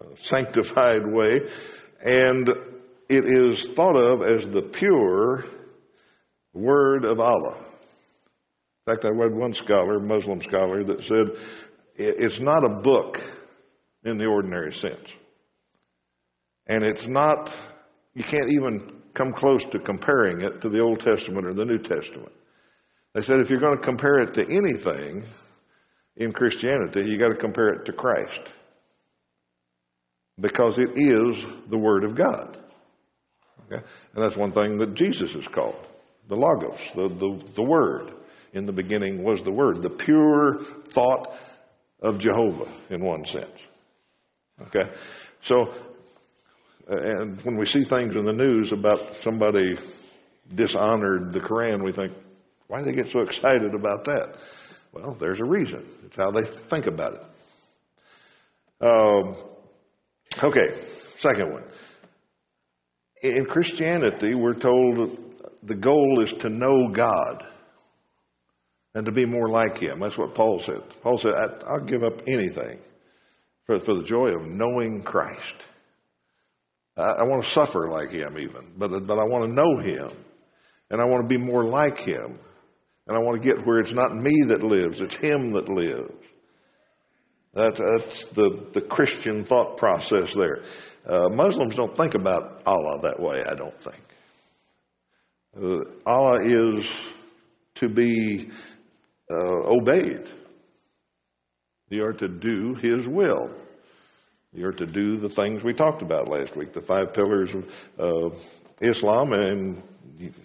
uh, 0.00 0.14
sanctified 0.14 1.06
way. 1.06 1.40
And 2.00 2.48
it 3.08 3.24
is 3.26 3.66
thought 3.68 4.02
of 4.02 4.22
as 4.22 4.48
the 4.48 4.62
pure 4.62 5.46
word 6.52 7.04
of 7.04 7.20
Allah. 7.20 7.56
In 7.58 8.94
fact, 8.94 9.04
I 9.04 9.10
read 9.10 9.34
one 9.34 9.52
scholar, 9.52 9.98
Muslim 10.00 10.40
scholar, 10.42 10.84
that 10.84 11.04
said 11.04 11.28
it's 11.94 12.38
not 12.38 12.64
a 12.64 12.80
book 12.80 13.20
in 14.04 14.18
the 14.18 14.26
ordinary 14.26 14.72
sense. 14.72 15.08
And 16.66 16.84
it's 16.84 17.06
not, 17.06 17.56
you 18.14 18.22
can't 18.22 18.50
even 18.50 19.02
come 19.14 19.32
close 19.32 19.64
to 19.66 19.78
comparing 19.78 20.42
it 20.42 20.60
to 20.60 20.68
the 20.68 20.80
Old 20.80 21.00
Testament 21.00 21.46
or 21.46 21.54
the 21.54 21.64
New 21.64 21.78
Testament. 21.78 22.32
They 23.14 23.22
said 23.22 23.40
if 23.40 23.50
you're 23.50 23.60
going 23.60 23.76
to 23.76 23.82
compare 23.82 24.18
it 24.20 24.34
to 24.34 24.42
anything 24.42 25.24
in 26.16 26.32
Christianity, 26.32 27.06
you've 27.06 27.18
got 27.18 27.30
to 27.30 27.36
compare 27.36 27.68
it 27.68 27.86
to 27.86 27.92
Christ. 27.92 28.52
Because 30.40 30.78
it 30.78 30.90
is 30.94 31.44
the 31.68 31.78
Word 31.78 32.04
of 32.04 32.14
God. 32.14 32.58
Okay? 33.70 33.82
And 34.14 34.24
that's 34.24 34.36
one 34.36 34.52
thing 34.52 34.78
that 34.78 34.94
Jesus 34.94 35.34
is 35.34 35.46
called. 35.46 35.76
The 36.28 36.36
Logos, 36.36 36.80
the, 36.94 37.08
the, 37.08 37.44
the 37.54 37.62
Word. 37.62 38.12
In 38.52 38.64
the 38.64 38.72
beginning 38.72 39.22
was 39.22 39.42
the 39.42 39.52
Word. 39.52 39.82
The 39.82 39.90
pure 39.90 40.62
thought 40.62 41.34
of 42.00 42.18
Jehovah, 42.18 42.70
in 42.90 43.04
one 43.04 43.24
sense. 43.26 43.50
Okay? 44.62 44.90
So, 45.42 45.72
and 46.86 47.40
when 47.42 47.56
we 47.56 47.66
see 47.66 47.84
things 47.84 48.16
in 48.16 48.24
the 48.24 48.32
news 48.32 48.72
about 48.72 49.20
somebody 49.20 49.74
dishonored 50.54 51.32
the 51.32 51.40
Quran, 51.40 51.84
we 51.84 51.92
think, 51.92 52.12
why 52.66 52.78
do 52.78 52.86
they 52.86 52.92
get 52.92 53.10
so 53.10 53.20
excited 53.20 53.74
about 53.74 54.04
that? 54.04 54.38
Well, 54.92 55.14
there's 55.14 55.40
a 55.40 55.44
reason. 55.44 55.86
It's 56.06 56.16
how 56.16 56.30
they 56.30 56.44
think 56.44 56.86
about 56.86 57.14
it. 57.14 57.22
Um, 58.80 59.36
okay, 60.42 60.74
second 61.18 61.52
one. 61.52 61.64
In 63.22 63.44
Christianity, 63.46 64.34
we're 64.34 64.54
told 64.54 65.18
the 65.62 65.74
goal 65.74 66.22
is 66.22 66.32
to 66.34 66.48
know 66.48 66.88
God 66.88 67.44
and 68.94 69.06
to 69.06 69.12
be 69.12 69.26
more 69.26 69.48
like 69.48 69.78
Him. 69.78 70.00
That's 70.00 70.16
what 70.16 70.34
Paul 70.34 70.60
said. 70.60 70.82
Paul 71.02 71.18
said, 71.18 71.32
I'll 71.34 71.84
give 71.84 72.02
up 72.02 72.22
anything 72.28 72.78
for, 73.66 73.78
for 73.80 73.94
the 73.94 74.04
joy 74.04 74.28
of 74.28 74.46
knowing 74.46 75.02
Christ. 75.02 75.64
I, 76.96 77.02
I 77.02 77.22
want 77.24 77.44
to 77.44 77.50
suffer 77.50 77.88
like 77.88 78.10
Him 78.10 78.38
even, 78.38 78.72
but, 78.76 78.90
but 79.06 79.18
I 79.18 79.24
want 79.24 79.46
to 79.46 79.54
know 79.54 79.78
Him 79.82 80.16
and 80.90 81.00
I 81.00 81.04
want 81.04 81.28
to 81.28 81.34
be 81.34 81.42
more 81.42 81.64
like 81.64 81.98
Him. 82.00 82.38
And 83.06 83.16
I 83.16 83.20
want 83.20 83.40
to 83.40 83.48
get 83.48 83.66
where 83.66 83.78
it's 83.78 83.92
not 83.92 84.14
me 84.14 84.44
that 84.48 84.62
lives, 84.62 85.00
it's 85.00 85.14
Him 85.14 85.52
that 85.52 85.68
lives. 85.68 86.12
That, 87.58 87.74
that's 87.74 88.26
the, 88.26 88.66
the 88.72 88.80
Christian 88.80 89.42
thought 89.42 89.78
process 89.78 90.32
there. 90.32 90.62
Uh, 91.04 91.28
Muslims 91.32 91.74
don't 91.74 91.96
think 91.96 92.14
about 92.14 92.62
Allah 92.64 93.00
that 93.02 93.18
way, 93.18 93.42
I 93.42 93.56
don't 93.56 93.80
think. 93.80 94.00
Uh, 95.60 95.78
Allah 96.06 96.38
is 96.40 96.88
to 97.74 97.88
be 97.88 98.48
uh, 99.28 99.72
obeyed. 99.74 100.30
You 101.90 102.04
are 102.04 102.12
to 102.12 102.28
do 102.28 102.76
His 102.80 103.08
will. 103.08 103.52
You 104.52 104.68
are 104.68 104.72
to 104.72 104.86
do 104.86 105.16
the 105.16 105.28
things 105.28 105.64
we 105.64 105.72
talked 105.72 106.02
about 106.02 106.28
last 106.28 106.56
week, 106.56 106.72
the 106.72 106.80
five 106.80 107.12
pillars 107.12 107.56
of 107.98 108.48
Islam, 108.80 109.32
and 109.32 109.82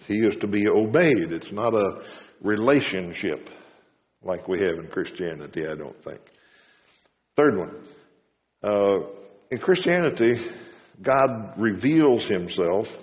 He 0.08 0.16
is 0.16 0.34
to 0.38 0.48
be 0.48 0.66
obeyed. 0.68 1.30
It's 1.30 1.52
not 1.52 1.76
a 1.76 2.02
relationship 2.40 3.50
like 4.24 4.48
we 4.48 4.58
have 4.66 4.80
in 4.80 4.88
Christianity, 4.88 5.68
I 5.68 5.76
don't 5.76 6.02
think. 6.02 6.20
Third 7.36 7.58
one. 7.58 7.76
Uh, 8.62 9.06
in 9.50 9.58
Christianity, 9.58 10.40
God 11.02 11.54
reveals 11.56 12.26
himself 12.26 12.98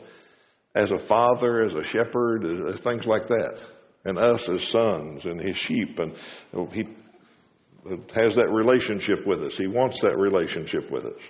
as 0.73 0.91
a 0.91 1.00
father, 1.00 1.65
as 1.65 1.75
a 1.75 1.83
shepherd, 1.83 2.45
as, 2.45 2.79
things 2.79 3.05
like 3.05 3.27
that, 3.27 3.63
and 4.05 4.17
us 4.17 4.47
as 4.50 4.67
sons 4.67 5.25
and 5.25 5.39
his 5.41 5.57
sheep, 5.57 6.00
and 6.00 6.15
he 6.71 6.88
has 8.13 8.35
that 8.35 8.50
relationship 8.51 9.25
with 9.25 9.43
us. 9.43 9.57
He 9.57 9.67
wants 9.67 10.01
that 10.01 10.17
relationship 10.17 10.89
with 10.89 11.05
us. 11.05 11.21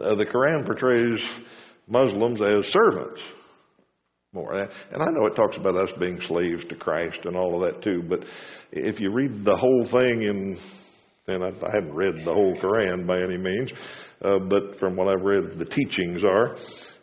Uh, 0.00 0.14
the 0.14 0.26
Quran 0.26 0.64
portrays 0.64 1.24
Muslims 1.86 2.40
as 2.40 2.66
servants 2.66 3.22
more. 4.32 4.54
And 4.54 5.02
I 5.02 5.06
know 5.10 5.26
it 5.26 5.34
talks 5.34 5.56
about 5.56 5.76
us 5.76 5.90
being 5.98 6.20
slaves 6.20 6.64
to 6.66 6.76
Christ 6.76 7.24
and 7.24 7.36
all 7.36 7.56
of 7.56 7.62
that 7.62 7.82
too, 7.82 8.02
but 8.06 8.28
if 8.70 9.00
you 9.00 9.10
read 9.10 9.44
the 9.44 9.56
whole 9.56 9.84
thing 9.84 10.22
in, 10.22 10.58
and 11.28 11.44
I, 11.44 11.48
I 11.48 11.70
haven't 11.74 11.94
read 11.94 12.24
the 12.24 12.32
whole 12.32 12.54
Quran 12.54 13.06
by 13.06 13.20
any 13.20 13.36
means, 13.36 13.72
uh, 14.22 14.38
but 14.38 14.78
from 14.78 14.96
what 14.96 15.08
I've 15.08 15.24
read, 15.24 15.58
the 15.58 15.64
teachings 15.64 16.24
are, 16.24 16.56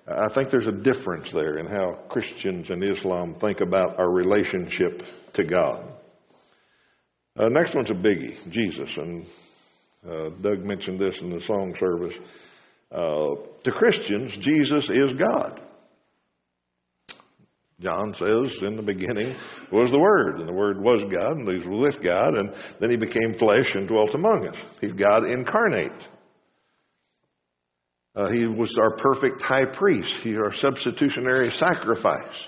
I 0.07 0.29
think 0.29 0.49
there's 0.49 0.67
a 0.67 0.71
difference 0.71 1.31
there 1.31 1.57
in 1.57 1.67
how 1.67 1.93
Christians 2.09 2.69
and 2.69 2.83
Islam 2.83 3.35
think 3.35 3.61
about 3.61 3.99
our 3.99 4.09
relationship 4.09 5.03
to 5.33 5.43
God. 5.43 5.91
Uh, 7.37 7.49
next 7.49 7.75
one's 7.75 7.89
a 7.89 7.95
biggie, 7.95 8.49
Jesus, 8.49 8.89
and 8.97 9.25
uh, 10.07 10.29
Doug 10.41 10.63
mentioned 10.63 10.99
this 10.99 11.21
in 11.21 11.29
the 11.29 11.41
song 11.41 11.75
service. 11.75 12.15
Uh, 12.91 13.35
to 13.63 13.71
Christians, 13.71 14.37
Jesus 14.37 14.89
is 14.89 15.13
God. 15.13 15.59
John 17.81 18.13
says 18.13 18.61
in 18.61 18.77
the 18.77 18.81
beginning 18.81 19.35
was 19.71 19.91
the 19.91 19.99
Word, 19.99 20.39
and 20.39 20.47
the 20.47 20.53
Word 20.53 20.81
was 20.81 21.03
God, 21.03 21.37
and 21.37 21.47
he 21.47 21.67
was 21.67 21.67
with 21.67 22.01
God, 22.01 22.35
and 22.35 22.55
then 22.79 22.89
he 22.89 22.95
became 22.95 23.33
flesh 23.33 23.75
and 23.75 23.87
dwelt 23.87 24.15
among 24.15 24.47
us. 24.47 24.57
He's 24.79 24.93
God 24.93 25.29
incarnate. 25.29 25.91
Uh, 28.15 28.29
he 28.29 28.47
was 28.47 28.77
our 28.77 28.95
perfect 28.95 29.41
high 29.41 29.65
priest. 29.65 30.13
He's 30.23 30.37
our 30.37 30.53
substitutionary 30.53 31.51
sacrifice. 31.51 32.47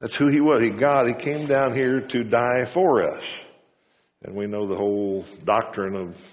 That's 0.00 0.16
who 0.16 0.28
he 0.30 0.40
was. 0.40 0.62
He 0.62 0.70
God. 0.70 1.06
He 1.06 1.12
came 1.12 1.46
down 1.46 1.74
here 1.74 2.00
to 2.00 2.24
die 2.24 2.64
for 2.64 3.04
us. 3.04 3.22
And 4.22 4.34
we 4.34 4.46
know 4.46 4.66
the 4.66 4.76
whole 4.76 5.26
doctrine 5.44 5.94
of 5.96 6.28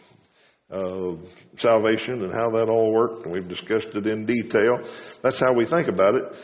uh, 0.72 1.15
salvation 1.58 2.24
and 2.24 2.34
how 2.34 2.51
that 2.51 2.70
all 2.70 2.91
worked, 2.91 3.25
and 3.25 3.34
we've 3.34 3.48
discussed 3.48 3.89
it 3.89 4.08
in 4.08 4.25
detail. 4.25 4.79
That's 5.22 5.39
how 5.39 5.53
we 5.53 5.65
think 5.65 5.88
about 5.89 6.15
it. 6.15 6.38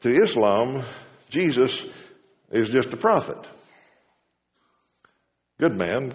To 0.00 0.10
Islam, 0.10 0.84
Jesus 1.28 1.84
is 2.52 2.68
just 2.68 2.92
a 2.92 2.96
prophet. 2.96 3.48
Good 5.58 5.76
man, 5.76 6.14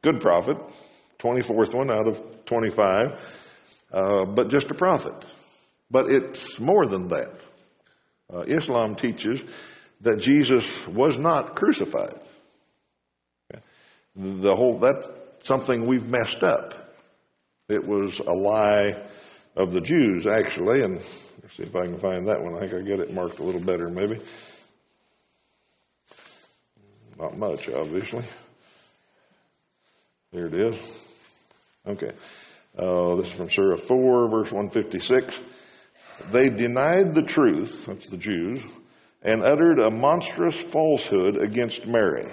good 0.00 0.20
prophet, 0.20 0.56
24th 1.18 1.74
one 1.74 1.90
out 1.90 2.08
of 2.08 2.44
25, 2.46 3.20
uh, 3.92 4.24
but 4.24 4.48
just 4.48 4.70
a 4.70 4.74
prophet. 4.74 5.26
But 5.90 6.06
it's 6.08 6.58
more 6.58 6.86
than 6.86 7.08
that. 7.08 7.40
Uh, 8.32 8.40
Islam 8.46 8.94
teaches 8.94 9.42
that 10.00 10.20
Jesus 10.20 10.70
was 10.86 11.18
not 11.18 11.54
crucified. 11.54 12.20
The 14.16 14.54
whole, 14.54 14.78
that's 14.78 15.06
something 15.42 15.86
we've 15.86 16.06
messed 16.06 16.42
up. 16.42 16.94
It 17.68 17.86
was 17.86 18.20
a 18.20 18.32
lie 18.32 19.06
of 19.54 19.72
the 19.72 19.80
Jews, 19.80 20.26
actually, 20.26 20.82
and 20.82 21.04
let's 21.42 21.56
see 21.56 21.62
if 21.62 21.76
I 21.76 21.86
can 21.86 21.98
find 21.98 22.28
that 22.28 22.42
one. 22.42 22.54
I 22.54 22.60
think 22.60 22.74
I 22.74 22.80
get 22.80 23.00
it 23.00 23.12
marked 23.12 23.38
a 23.38 23.42
little 23.42 23.60
better, 23.60 23.88
maybe. 23.88 24.20
Not 27.18 27.36
much, 27.36 27.68
obviously. 27.68 28.24
There 30.32 30.46
it 30.46 30.54
is. 30.54 30.98
Okay. 31.86 32.12
Uh, 32.78 33.16
this 33.16 33.26
is 33.26 33.32
from 33.32 33.50
Surah 33.50 33.76
4, 33.76 34.28
verse 34.30 34.52
156. 34.52 35.38
They 36.30 36.48
denied 36.48 37.14
the 37.14 37.22
truth, 37.22 37.86
that's 37.86 38.10
the 38.10 38.16
Jews, 38.16 38.62
and 39.22 39.42
uttered 39.42 39.80
a 39.80 39.90
monstrous 39.90 40.56
falsehood 40.56 41.38
against 41.38 41.86
Mary. 41.86 42.26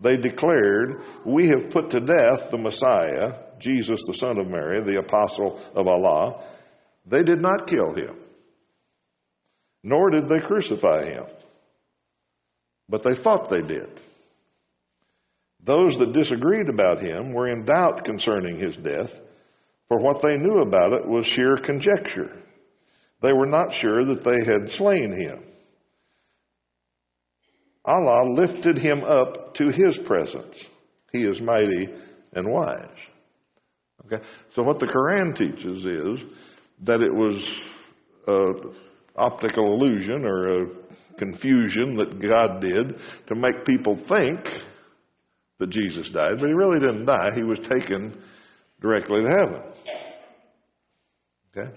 They 0.00 0.16
declared, 0.16 1.02
We 1.24 1.48
have 1.48 1.70
put 1.70 1.90
to 1.90 2.00
death 2.00 2.50
the 2.50 2.58
Messiah, 2.58 3.34
Jesus, 3.58 4.00
the 4.06 4.14
son 4.14 4.38
of 4.38 4.48
Mary, 4.48 4.80
the 4.80 4.98
apostle 4.98 5.60
of 5.74 5.86
Allah. 5.86 6.44
They 7.06 7.22
did 7.22 7.40
not 7.40 7.66
kill 7.66 7.94
him, 7.94 8.16
nor 9.82 10.10
did 10.10 10.28
they 10.28 10.40
crucify 10.40 11.04
him, 11.04 11.24
but 12.88 13.02
they 13.02 13.14
thought 13.14 13.50
they 13.50 13.62
did. 13.62 14.00
Those 15.64 15.98
that 15.98 16.12
disagreed 16.12 16.68
about 16.68 17.00
him 17.00 17.32
were 17.32 17.48
in 17.48 17.64
doubt 17.64 18.04
concerning 18.04 18.58
his 18.58 18.76
death, 18.76 19.14
for 19.88 19.98
what 19.98 20.22
they 20.22 20.36
knew 20.36 20.60
about 20.60 20.92
it 20.92 21.06
was 21.06 21.26
sheer 21.26 21.56
conjecture. 21.56 22.36
They 23.20 23.32
were 23.32 23.46
not 23.46 23.72
sure 23.72 24.04
that 24.04 24.24
they 24.24 24.44
had 24.44 24.70
slain 24.70 25.12
him. 25.12 25.44
Allah 27.84 28.30
lifted 28.30 28.78
him 28.78 29.04
up 29.04 29.54
to 29.54 29.70
his 29.72 29.98
presence. 29.98 30.64
He 31.12 31.24
is 31.24 31.40
mighty 31.40 31.88
and 32.32 32.48
wise. 32.48 32.88
Okay? 34.06 34.24
So 34.50 34.62
what 34.62 34.78
the 34.78 34.86
Quran 34.86 35.36
teaches 35.36 35.84
is 35.84 36.20
that 36.82 37.02
it 37.02 37.14
was 37.14 37.48
an 38.26 38.74
optical 39.16 39.74
illusion 39.74 40.24
or 40.24 40.62
a 40.62 40.66
confusion 41.16 41.96
that 41.96 42.20
God 42.20 42.60
did 42.60 42.98
to 43.26 43.34
make 43.34 43.64
people 43.64 43.96
think 43.96 44.62
that 45.58 45.70
Jesus 45.70 46.10
died, 46.10 46.38
but 46.38 46.48
he 46.48 46.54
really 46.54 46.80
didn't 46.80 47.06
die. 47.06 47.30
He 47.34 47.42
was 47.42 47.60
taken 47.60 48.20
directly 48.80 49.22
to 49.22 49.28
heaven. 49.28 49.62
Okay? 51.56 51.72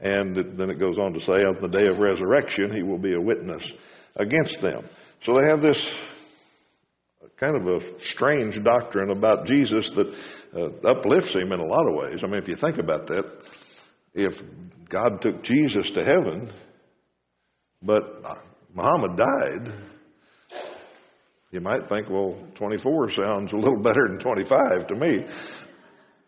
And 0.00 0.34
then 0.34 0.70
it 0.70 0.78
goes 0.78 0.98
on 0.98 1.12
to 1.12 1.20
say, 1.20 1.44
on 1.44 1.58
the 1.60 1.68
day 1.68 1.88
of 1.88 1.98
resurrection, 1.98 2.74
he 2.74 2.82
will 2.82 2.98
be 2.98 3.14
a 3.14 3.20
witness 3.20 3.72
against 4.16 4.60
them. 4.60 4.84
So 5.22 5.34
they 5.34 5.46
have 5.46 5.60
this 5.60 5.86
kind 7.36 7.56
of 7.56 7.66
a 7.66 7.98
strange 7.98 8.62
doctrine 8.62 9.10
about 9.10 9.46
Jesus 9.46 9.92
that 9.92 10.08
uh, 10.54 10.88
uplifts 10.88 11.34
him 11.34 11.52
in 11.52 11.60
a 11.60 11.64
lot 11.64 11.86
of 11.86 11.94
ways. 11.94 12.20
I 12.22 12.26
mean, 12.26 12.42
if 12.42 12.48
you 12.48 12.54
think 12.54 12.78
about 12.78 13.06
that, 13.08 13.44
if 14.14 14.42
God 14.88 15.22
took 15.22 15.42
Jesus 15.42 15.90
to 15.92 16.04
heaven, 16.04 16.50
but 17.82 18.22
Muhammad 18.74 19.16
died, 19.16 19.72
you 21.50 21.60
might 21.60 21.88
think, 21.88 22.08
well, 22.08 22.36
24 22.54 23.10
sounds 23.10 23.52
a 23.52 23.56
little 23.56 23.80
better 23.80 24.02
than 24.08 24.18
25 24.18 24.86
to 24.88 24.94
me. 24.94 25.26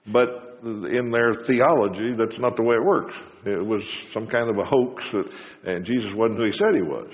But 0.06 0.60
in 0.62 1.10
their 1.10 1.32
theology, 1.32 2.12
that's 2.14 2.38
not 2.38 2.56
the 2.56 2.62
way 2.62 2.76
it 2.76 2.84
works. 2.84 3.14
It 3.44 3.64
was 3.64 3.88
some 4.12 4.26
kind 4.26 4.48
of 4.48 4.58
a 4.58 4.64
hoax 4.64 5.04
that, 5.12 5.32
and 5.64 5.84
Jesus 5.84 6.12
wasn't 6.14 6.40
who 6.40 6.46
he 6.46 6.52
said 6.52 6.74
he 6.74 6.82
was. 6.82 7.12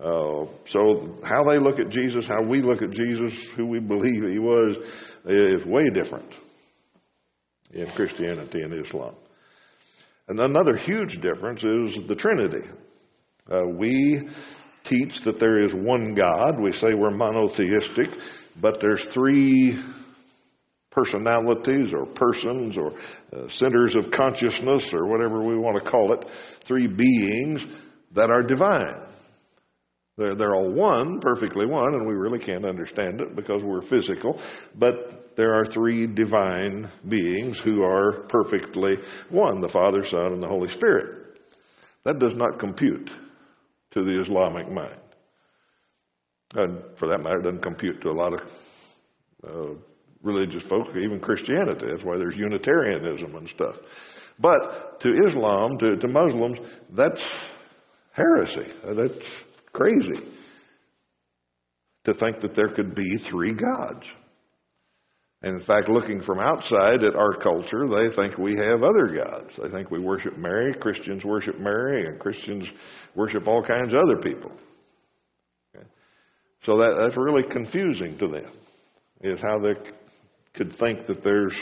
Uh, 0.00 0.46
so 0.64 1.18
how 1.24 1.42
they 1.44 1.58
look 1.58 1.80
at 1.80 1.88
Jesus, 1.88 2.26
how 2.26 2.42
we 2.42 2.62
look 2.62 2.82
at 2.82 2.90
Jesus, 2.90 3.42
who 3.50 3.66
we 3.66 3.80
believe 3.80 4.28
he 4.28 4.38
was, 4.38 4.76
is 5.26 5.66
way 5.66 5.84
different 5.92 6.32
in 7.72 7.86
Christianity 7.86 8.62
and 8.62 8.74
Islam. 8.74 9.14
And 10.28 10.40
another 10.40 10.76
huge 10.76 11.20
difference 11.20 11.64
is 11.64 12.02
the 12.02 12.14
Trinity. 12.14 12.66
Uh, 13.50 13.62
we 13.66 14.28
teach 14.84 15.22
that 15.22 15.38
there 15.38 15.58
is 15.60 15.74
one 15.74 16.14
God. 16.14 16.60
We 16.60 16.72
say 16.72 16.94
we're 16.94 17.10
monotheistic, 17.10 18.20
but 18.60 18.80
there's 18.80 19.06
three 19.06 19.78
personalities 20.90 21.92
or 21.94 22.06
persons 22.06 22.76
or 22.76 22.92
uh, 23.32 23.48
centers 23.48 23.94
of 23.94 24.10
consciousness 24.10 24.92
or 24.92 25.06
whatever 25.06 25.42
we 25.42 25.56
want 25.56 25.82
to 25.82 25.90
call 25.90 26.12
it, 26.12 26.28
three 26.64 26.86
beings 26.86 27.64
that 28.12 28.30
are 28.30 28.42
divine. 28.42 29.02
They're, 30.16 30.34
they're 30.34 30.54
all 30.54 30.70
one, 30.70 31.20
perfectly 31.20 31.66
one, 31.66 31.94
and 31.94 32.06
we 32.06 32.14
really 32.14 32.40
can't 32.40 32.64
understand 32.64 33.20
it 33.20 33.36
because 33.36 33.62
we're 33.62 33.82
physical, 33.82 34.40
but 34.74 35.17
there 35.38 35.54
are 35.54 35.64
three 35.64 36.08
divine 36.08 36.90
beings 37.06 37.60
who 37.60 37.84
are 37.84 38.24
perfectly 38.28 38.98
one, 39.30 39.60
the 39.60 39.68
Father, 39.68 40.02
Son, 40.02 40.32
and 40.32 40.42
the 40.42 40.48
Holy 40.48 40.68
Spirit. 40.68 41.38
That 42.02 42.18
does 42.18 42.34
not 42.34 42.58
compute 42.58 43.08
to 43.92 44.02
the 44.02 44.20
Islamic 44.20 44.68
mind. 44.68 44.98
And 46.56 46.82
for 46.96 47.06
that 47.06 47.22
matter, 47.22 47.38
it 47.38 47.44
doesn't 47.44 47.62
compute 47.62 48.00
to 48.00 48.08
a 48.08 48.18
lot 48.18 48.32
of 48.32 48.40
uh, 49.46 49.74
religious 50.24 50.64
folk, 50.64 50.88
even 50.96 51.20
Christianity. 51.20 51.86
That's 51.86 52.02
why 52.02 52.16
there's 52.16 52.36
Unitarianism 52.36 53.36
and 53.36 53.48
stuff. 53.48 53.76
But 54.40 54.98
to 55.02 55.12
Islam, 55.24 55.78
to, 55.78 55.96
to 55.98 56.08
Muslims, 56.08 56.58
that's 56.90 57.24
heresy. 58.10 58.72
That's 58.84 59.24
crazy 59.72 60.18
to 62.02 62.12
think 62.12 62.40
that 62.40 62.54
there 62.54 62.70
could 62.70 62.96
be 62.96 63.18
three 63.18 63.52
gods. 63.52 64.10
And 65.40 65.54
in 65.54 65.60
fact, 65.60 65.88
looking 65.88 66.20
from 66.20 66.40
outside 66.40 67.04
at 67.04 67.14
our 67.14 67.32
culture, 67.32 67.86
they 67.86 68.10
think 68.10 68.36
we 68.38 68.56
have 68.56 68.82
other 68.82 69.06
gods. 69.06 69.56
They 69.56 69.68
think 69.68 69.90
we 69.90 70.00
worship 70.00 70.36
Mary, 70.36 70.74
Christians 70.74 71.24
worship 71.24 71.60
Mary, 71.60 72.06
and 72.06 72.18
Christians 72.18 72.66
worship 73.14 73.46
all 73.46 73.62
kinds 73.62 73.94
of 73.94 74.00
other 74.00 74.16
people. 74.16 74.52
So 76.62 76.78
that, 76.78 76.96
that's 76.96 77.16
really 77.16 77.44
confusing 77.44 78.18
to 78.18 78.26
them, 78.26 78.50
is 79.20 79.40
how 79.40 79.60
they 79.60 79.74
could 80.54 80.74
think 80.74 81.06
that 81.06 81.22
there's 81.22 81.56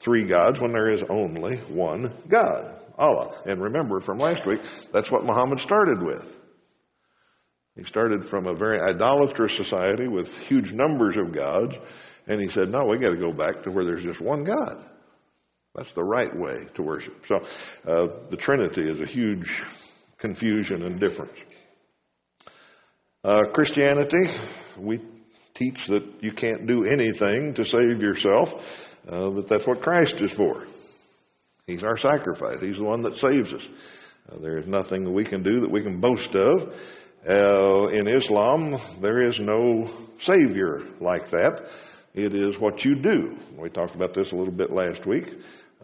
three 0.00 0.24
gods 0.24 0.60
when 0.60 0.72
there 0.72 0.92
is 0.92 1.04
only 1.08 1.58
one 1.68 2.12
God, 2.26 2.74
Allah. 2.98 3.32
And 3.46 3.62
remember 3.62 4.00
from 4.00 4.18
last 4.18 4.44
week, 4.44 4.60
that's 4.92 5.10
what 5.10 5.24
Muhammad 5.24 5.60
started 5.60 6.02
with. 6.02 6.36
He 7.76 7.84
started 7.84 8.26
from 8.26 8.48
a 8.48 8.54
very 8.54 8.80
idolatrous 8.80 9.54
society 9.54 10.08
with 10.08 10.36
huge 10.36 10.72
numbers 10.72 11.16
of 11.16 11.32
gods, 11.32 11.76
and 12.30 12.40
he 12.40 12.46
said, 12.46 12.70
no, 12.70 12.84
we 12.84 12.98
got 12.98 13.10
to 13.10 13.16
go 13.16 13.32
back 13.32 13.64
to 13.64 13.72
where 13.72 13.84
there's 13.84 14.04
just 14.04 14.20
one 14.20 14.44
God. 14.44 14.84
That's 15.74 15.92
the 15.94 16.04
right 16.04 16.30
way 16.32 16.66
to 16.74 16.82
worship. 16.82 17.26
So 17.26 17.36
uh, 17.90 18.06
the 18.30 18.36
Trinity 18.36 18.88
is 18.88 19.00
a 19.00 19.04
huge 19.04 19.60
confusion 20.16 20.84
and 20.84 21.00
difference. 21.00 21.36
Uh, 23.24 23.40
Christianity, 23.52 24.30
we 24.78 25.00
teach 25.54 25.88
that 25.88 26.04
you 26.22 26.30
can't 26.30 26.68
do 26.68 26.84
anything 26.84 27.54
to 27.54 27.64
save 27.64 28.00
yourself, 28.00 28.96
uh, 29.08 29.30
that 29.30 29.48
that's 29.48 29.66
what 29.66 29.82
Christ 29.82 30.20
is 30.20 30.32
for. 30.32 30.66
He's 31.66 31.82
our 31.82 31.96
sacrifice. 31.96 32.60
He's 32.60 32.76
the 32.76 32.84
one 32.84 33.02
that 33.02 33.18
saves 33.18 33.52
us. 33.52 33.66
Uh, 34.30 34.38
there 34.38 34.58
is 34.58 34.68
nothing 34.68 35.02
that 35.02 35.10
we 35.10 35.24
can 35.24 35.42
do 35.42 35.60
that 35.60 35.70
we 35.70 35.82
can 35.82 35.98
boast 35.98 36.32
of. 36.36 36.76
Uh, 37.28 37.88
in 37.88 38.06
Islam, 38.06 38.78
there 39.00 39.20
is 39.20 39.40
no 39.40 39.90
savior 40.18 40.80
like 41.00 41.30
that. 41.30 41.68
It 42.14 42.34
is 42.34 42.58
what 42.58 42.84
you 42.84 42.96
do. 42.96 43.38
We 43.56 43.70
talked 43.70 43.94
about 43.94 44.14
this 44.14 44.32
a 44.32 44.36
little 44.36 44.52
bit 44.52 44.70
last 44.70 45.06
week. 45.06 45.32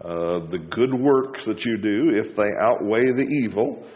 Uh, 0.00 0.40
the 0.40 0.58
good 0.58 0.92
works 0.92 1.44
that 1.44 1.64
you 1.64 1.78
do, 1.78 2.10
if 2.14 2.34
they 2.34 2.50
outweigh 2.60 3.12
the 3.12 3.26
evil, 3.42 3.86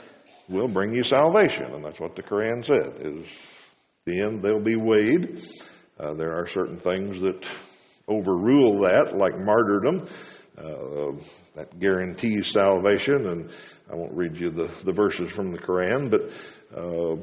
will 0.49 0.69
bring 0.69 0.95
you 0.95 1.03
salvation, 1.03 1.75
and 1.75 1.85
that's 1.85 1.99
what 1.99 2.15
the 2.15 2.23
Quran 2.23 2.65
said. 2.65 2.95
Is 3.01 3.27
the 4.07 4.21
end 4.21 4.43
they'll 4.43 4.63
be 4.63 4.77
weighed. 4.77 5.43
Uh, 5.99 6.15
there 6.15 6.37
are 6.37 6.47
certain 6.47 6.79
things 6.79 7.21
that 7.21 7.49
overrule 8.09 8.81
that, 8.83 9.17
like 9.17 9.39
martyrdom. 9.39 10.07
Uh, 10.57 11.13
that 11.55 11.79
guarantees 11.81 12.49
salvation, 12.49 13.27
and 13.29 13.53
I 13.91 13.95
won't 13.95 14.13
read 14.13 14.39
you 14.39 14.51
the, 14.51 14.69
the 14.85 14.93
verses 14.93 15.33
from 15.33 15.53
the 15.53 15.59
Quran, 15.59 16.11
but 16.11 16.33
uh, 16.79 17.17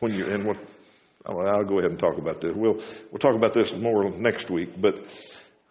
when 0.00 0.14
you 0.14 0.26
and 0.26 0.46
what 0.46 0.58
I'll 1.26 1.64
go 1.64 1.78
ahead 1.78 1.90
and 1.90 1.98
talk 1.98 2.18
about 2.18 2.40
this. 2.40 2.52
We'll 2.54 2.80
we'll 3.10 3.18
talk 3.18 3.34
about 3.34 3.52
this 3.52 3.74
more 3.74 4.10
next 4.10 4.50
week. 4.50 4.80
But 4.80 5.06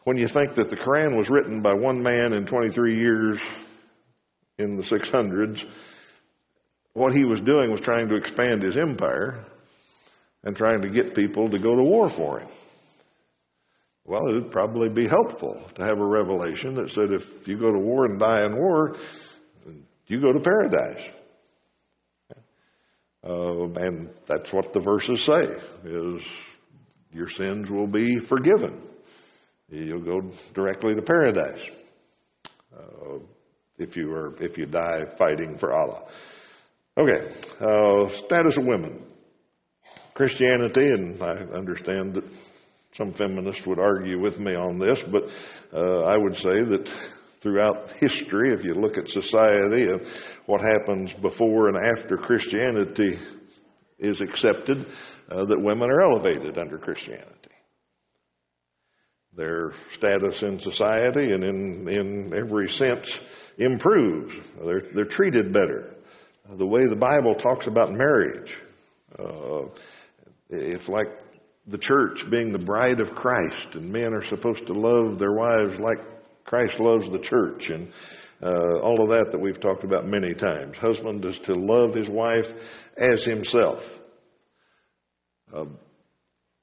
when 0.03 0.17
you 0.17 0.27
think 0.27 0.55
that 0.55 0.69
the 0.69 0.77
Quran 0.77 1.17
was 1.17 1.29
written 1.29 1.61
by 1.61 1.73
one 1.73 2.03
man 2.03 2.33
in 2.33 2.45
23 2.45 2.99
years 2.99 3.41
in 4.57 4.77
the 4.77 4.83
600s, 4.83 5.65
what 6.93 7.13
he 7.13 7.25
was 7.25 7.41
doing 7.41 7.71
was 7.71 7.81
trying 7.81 8.09
to 8.09 8.15
expand 8.15 8.63
his 8.63 8.77
empire 8.77 9.45
and 10.43 10.55
trying 10.55 10.81
to 10.81 10.89
get 10.89 11.15
people 11.15 11.49
to 11.49 11.59
go 11.59 11.75
to 11.75 11.83
war 11.83 12.09
for 12.09 12.39
him. 12.39 12.49
Well, 14.05 14.27
it 14.27 14.35
would 14.35 14.51
probably 14.51 14.89
be 14.89 15.07
helpful 15.07 15.61
to 15.75 15.83
have 15.83 15.99
a 15.99 16.05
revelation 16.05 16.75
that 16.75 16.91
said 16.91 17.11
if 17.11 17.47
you 17.47 17.57
go 17.57 17.71
to 17.71 17.79
war 17.79 18.05
and 18.05 18.17
die 18.17 18.45
in 18.45 18.55
war, 18.55 18.95
you 20.07 20.21
go 20.21 20.31
to 20.31 20.39
paradise. 20.39 21.03
Uh, 23.27 23.67
and 23.73 24.09
that's 24.25 24.53
what 24.53 24.71
the 24.71 24.79
verses 24.79 25.21
say, 25.21 25.47
is 25.83 26.23
your 27.11 27.27
sins 27.27 27.69
will 27.69 27.87
be 27.87 28.19
forgiven. 28.19 28.81
You'll 29.69 29.99
go 29.99 30.31
directly 30.53 30.95
to 30.95 31.01
paradise. 31.01 31.69
Uh, 32.73 33.19
if 33.77 33.97
you 33.97 34.13
are, 34.13 34.33
if 34.41 34.57
you 34.57 34.65
die 34.65 35.05
fighting 35.17 35.57
for 35.57 35.73
Allah. 35.73 36.03
Okay, 36.97 37.29
uh, 37.59 38.07
status 38.07 38.57
of 38.57 38.65
women. 38.65 39.03
Christianity, 40.13 40.87
and 40.87 41.21
I 41.21 41.35
understand 41.53 42.15
that 42.15 42.23
some 42.93 43.13
feminists 43.13 43.67
would 43.67 43.77
argue 43.77 44.19
with 44.19 44.39
me 44.39 44.55
on 44.55 44.79
this, 44.79 45.03
but 45.03 45.31
uh, 45.73 46.01
I 46.01 46.17
would 46.17 46.35
say 46.35 46.63
that 46.63 46.89
throughout 47.41 47.91
history, 47.91 48.53
if 48.53 48.63
you 48.63 48.73
look 48.73 48.97
at 48.97 49.09
society 49.09 49.89
of 49.89 50.01
what 50.47 50.61
happens 50.61 51.13
before 51.13 51.67
and 51.67 51.77
after 51.77 52.17
Christianity 52.17 53.19
is 53.99 54.21
accepted, 54.21 54.87
uh, 55.29 55.45
that 55.45 55.61
women 55.61 55.91
are 55.91 56.01
elevated 56.01 56.57
under 56.57 56.77
Christianity. 56.77 57.33
Their 59.33 59.73
status 59.91 60.41
in 60.41 60.59
society 60.59 61.31
and 61.31 61.43
in, 61.43 61.87
in 61.89 62.33
every 62.33 62.69
sense 62.69 63.19
improves. 63.57 64.35
They're, 64.63 64.83
they're 64.93 65.05
treated 65.05 65.51
better. 65.51 65.95
The 66.49 66.65
way 66.65 66.81
the 66.85 66.95
Bible 66.95 67.35
talks 67.35 67.67
about 67.67 67.91
marriage, 67.91 68.57
uh, 69.19 69.65
it's 70.49 70.87
like 70.87 71.07
the 71.67 71.77
church 71.77 72.23
being 72.31 72.53
the 72.53 72.59
bride 72.59 73.01
of 73.01 73.13
Christ, 73.13 73.75
and 73.75 73.91
men 73.91 74.13
are 74.13 74.23
supposed 74.23 74.67
to 74.67 74.73
love 74.73 75.19
their 75.19 75.33
wives 75.33 75.77
like 75.77 75.99
Christ 76.45 76.79
loves 76.79 77.09
the 77.09 77.19
church, 77.19 77.69
and 77.69 77.91
uh, 78.41 78.79
all 78.81 79.01
of 79.03 79.09
that 79.09 79.31
that 79.31 79.39
we've 79.39 79.59
talked 79.59 79.83
about 79.83 80.05
many 80.05 80.33
times. 80.33 80.77
Husband 80.77 81.23
is 81.25 81.39
to 81.39 81.53
love 81.53 81.95
his 81.95 82.09
wife 82.09 82.85
as 82.97 83.23
himself. 83.25 83.99
Uh, 85.53 85.65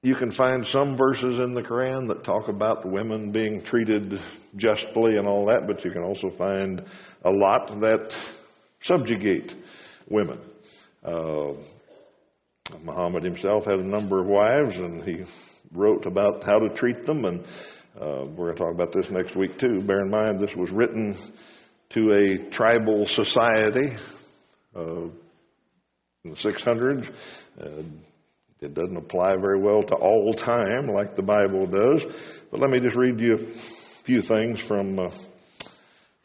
you 0.02 0.14
can 0.14 0.30
find 0.30 0.66
some 0.66 0.96
verses 0.96 1.38
in 1.38 1.54
the 1.54 1.62
Quran 1.62 2.08
that 2.08 2.24
talk 2.24 2.48
about 2.48 2.84
women 2.84 3.32
being 3.32 3.62
treated 3.62 4.20
justly 4.54 5.16
and 5.16 5.26
all 5.26 5.46
that, 5.46 5.66
but 5.66 5.84
you 5.84 5.90
can 5.90 6.02
also 6.02 6.30
find 6.30 6.84
a 7.24 7.30
lot 7.30 7.80
that 7.80 8.14
subjugate 8.80 9.54
women. 10.08 10.38
Uh, 11.02 11.54
Muhammad 12.82 13.24
himself 13.24 13.64
had 13.64 13.78
a 13.78 13.86
number 13.86 14.20
of 14.20 14.26
wives, 14.26 14.76
and 14.76 15.02
he 15.02 15.24
wrote 15.72 16.06
about 16.06 16.44
how 16.44 16.58
to 16.58 16.68
treat 16.68 17.04
them 17.04 17.24
and 17.24 17.46
Uh, 17.94 18.26
we're 18.34 18.46
going 18.46 18.56
to 18.56 18.62
talk 18.64 18.74
about 18.74 18.90
this 18.90 19.08
next 19.08 19.36
week 19.36 19.56
too. 19.56 19.80
Bear 19.80 20.00
in 20.00 20.10
mind, 20.10 20.40
this 20.40 20.56
was 20.56 20.72
written 20.72 21.14
to 21.94 22.10
a 22.10 22.38
tribal 22.50 23.06
society 23.06 23.96
uh, 24.74 25.04
in 26.24 26.30
the 26.30 26.34
600s. 26.34 27.08
Uh, 27.60 27.82
it 28.60 28.74
doesn't 28.74 28.96
apply 28.96 29.36
very 29.36 29.60
well 29.60 29.84
to 29.84 29.94
all 29.94 30.34
time 30.34 30.88
like 30.88 31.14
the 31.14 31.22
Bible 31.22 31.66
does. 31.66 32.04
But 32.50 32.58
let 32.58 32.70
me 32.70 32.80
just 32.80 32.96
read 32.96 33.20
you 33.20 33.34
a 33.34 33.38
few 33.38 34.22
things 34.22 34.58
from 34.58 34.98
uh, 34.98 35.10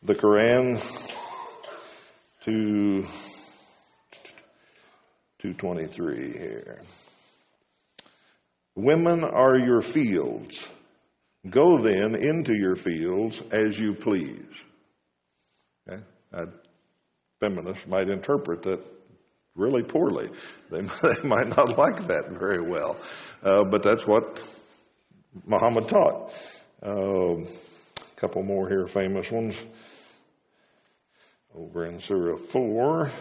the 0.02 0.16
Quran 0.16 0.80
to 2.46 3.02
223 5.40 6.32
here. 6.32 6.80
Women 8.76 9.24
are 9.24 9.60
your 9.60 9.82
fields. 9.82 10.68
Go 11.48 11.78
then 11.78 12.16
into 12.16 12.56
your 12.56 12.76
fields 12.76 13.40
as 13.52 13.78
you 13.80 13.94
please. 13.94 14.48
Feminists 17.40 17.88
might 17.88 18.10
interpret 18.10 18.64
that 18.64 18.80
really 19.56 19.84
poorly. 19.84 20.30
They, 20.72 20.82
they 21.04 21.28
might 21.28 21.48
not 21.48 21.78
like 21.78 22.08
that 22.08 22.30
very 22.32 22.62
well. 22.62 22.98
Uh, 23.44 23.64
but 23.64 23.84
that's 23.84 24.06
what 24.06 24.42
Muhammad 25.46 25.88
taught. 25.90 26.34
A 26.82 27.46
couple 28.16 28.44
more 28.44 28.68
here, 28.68 28.88
famous 28.88 29.30
ones. 29.32 29.62
Over 31.56 31.86
in 31.86 32.00
Surah 32.00 32.38
4, 32.38 33.12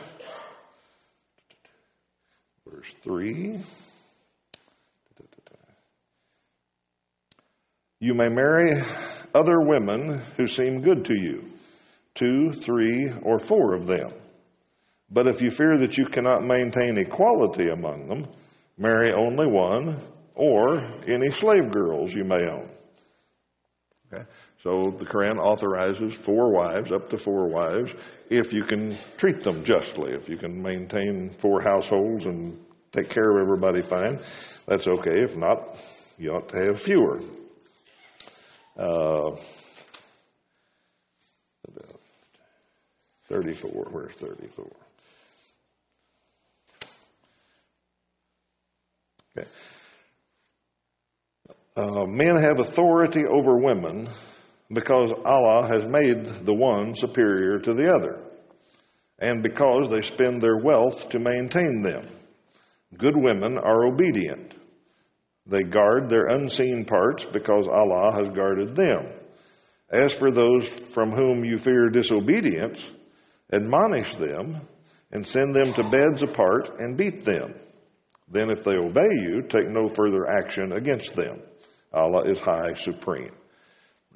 verse 2.67 2.95
3. 3.03 3.61
You 8.01 8.15
may 8.15 8.29
marry 8.29 8.81
other 9.35 9.61
women 9.61 10.21
who 10.37 10.47
seem 10.47 10.83
good 10.83 11.07
to 11.07 11.15
you, 11.15 11.51
two, 12.19 12.53
three, 12.53 13.11
or 13.23 13.39
four 13.39 13.75
of 13.75 13.87
them. 13.87 14.13
But 15.11 15.27
if 15.27 15.41
you 15.41 15.51
fear 15.51 15.77
that 15.79 15.97
you 15.97 16.07
cannot 16.07 16.45
maintain 16.45 16.99
equality 16.99 17.69
among 17.69 18.09
them, 18.09 18.27
marry 18.77 19.13
only 19.13 19.47
one 19.47 20.01
or 20.35 20.79
any 21.07 21.31
slave 21.31 21.71
girls 21.71 22.13
you 22.15 22.25
may 22.25 22.47
own. 22.51 22.69
Okay? 24.13 24.25
So 24.63 24.95
the 24.97 25.05
Quran 25.05 25.39
authorizes 25.39 26.15
four 26.15 26.53
wives, 26.53 26.93
up 26.93 27.11
to 27.11 27.19
four 27.19 27.49
wives, 27.49 27.93
if 28.31 28.53
you 28.53 28.65
can 28.65 28.97
treat 29.17 29.43
them 29.43 29.65
justly, 29.65 30.13
if 30.13 30.29
you 30.29 30.37
can 30.37 30.63
maintain 30.63 31.31
four 31.31 31.61
households 31.61 32.27
and 32.27 32.59
take 32.93 33.09
care 33.09 33.31
of 33.31 33.43
everybody 33.43 33.83
fine, 33.83 34.19
that's 34.67 34.89
okay. 34.89 35.23
If 35.23 35.37
not, 35.37 35.79
you 36.19 36.33
ought 36.33 36.49
to 36.51 36.57
have 36.57 36.81
fewer. 36.81 37.21
Uh, 38.77 39.37
34. 43.29 43.89
Where's 43.91 44.15
34? 44.15 44.67
Okay. 49.37 49.49
Uh, 51.77 52.07
men 52.07 52.37
have 52.37 52.59
authority 52.59 53.25
over 53.25 53.57
women 53.57 54.09
because 54.73 55.13
Allah 55.25 55.69
has 55.69 55.85
made 55.89 56.45
the 56.45 56.55
one 56.55 56.95
superior 56.95 57.59
to 57.61 57.75
the 57.75 57.95
other, 57.95 58.19
and 59.19 59.43
because 59.43 59.89
they 59.89 60.03
spend 60.03 60.43
their 60.43 60.57
wealth 60.57 61.09
to 61.11 61.19
maintain 61.19 61.83
them. 61.83 62.09
Good 62.97 63.17
women 63.17 63.59
are 63.59 63.87
obedient. 63.87 64.55
They 65.47 65.63
guard 65.63 66.09
their 66.09 66.27
unseen 66.27 66.85
parts 66.85 67.25
because 67.25 67.67
Allah 67.67 68.13
has 68.15 68.29
guarded 68.35 68.75
them. 68.75 69.07
As 69.91 70.13
for 70.13 70.31
those 70.31 70.69
from 70.69 71.13
whom 71.13 71.45
you 71.45 71.59
fear 71.59 71.89
disobedience, 71.89 72.83
admonish 73.53 74.15
them 74.17 74.61
and 75.11 75.27
send 75.27 75.55
them 75.55 75.73
to 75.75 75.89
beds 75.89 76.23
apart 76.23 76.79
and 76.79 76.97
beat 76.97 77.25
them. 77.25 77.55
Then 78.31 78.51
if 78.51 78.65
they 78.65 78.77
obey 78.77 79.11
you, 79.11 79.43
take 79.43 79.69
no 79.69 79.89
further 79.89 80.27
action 80.29 80.73
against 80.73 81.15
them. 81.15 81.41
Allah 81.93 82.31
is 82.31 82.39
high 82.39 82.75
supreme. 82.75 83.33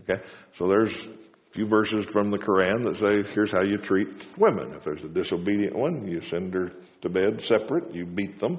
Okay? 0.01 0.23
So 0.55 0.68
there's 0.68 1.07
a 1.07 1.11
few 1.53 1.66
verses 1.66 2.07
from 2.07 2.31
the 2.31 2.38
Quran 2.38 2.85
that 2.85 2.99
say, 2.99 3.23
here's 3.33 3.51
how 3.51 3.62
you 3.62 3.79
treat 3.79 4.09
women. 4.37 4.75
If 4.75 4.85
there's 4.85 5.05
a 5.05 5.09
disobedient 5.09 5.75
one, 5.75 6.07
you 6.07 6.21
send 6.21 6.53
her 6.55 6.73
to 7.03 7.09
bed 7.09 7.40
separate, 7.40 7.95
you 7.95 8.05
beat 8.05 8.38
them, 8.38 8.59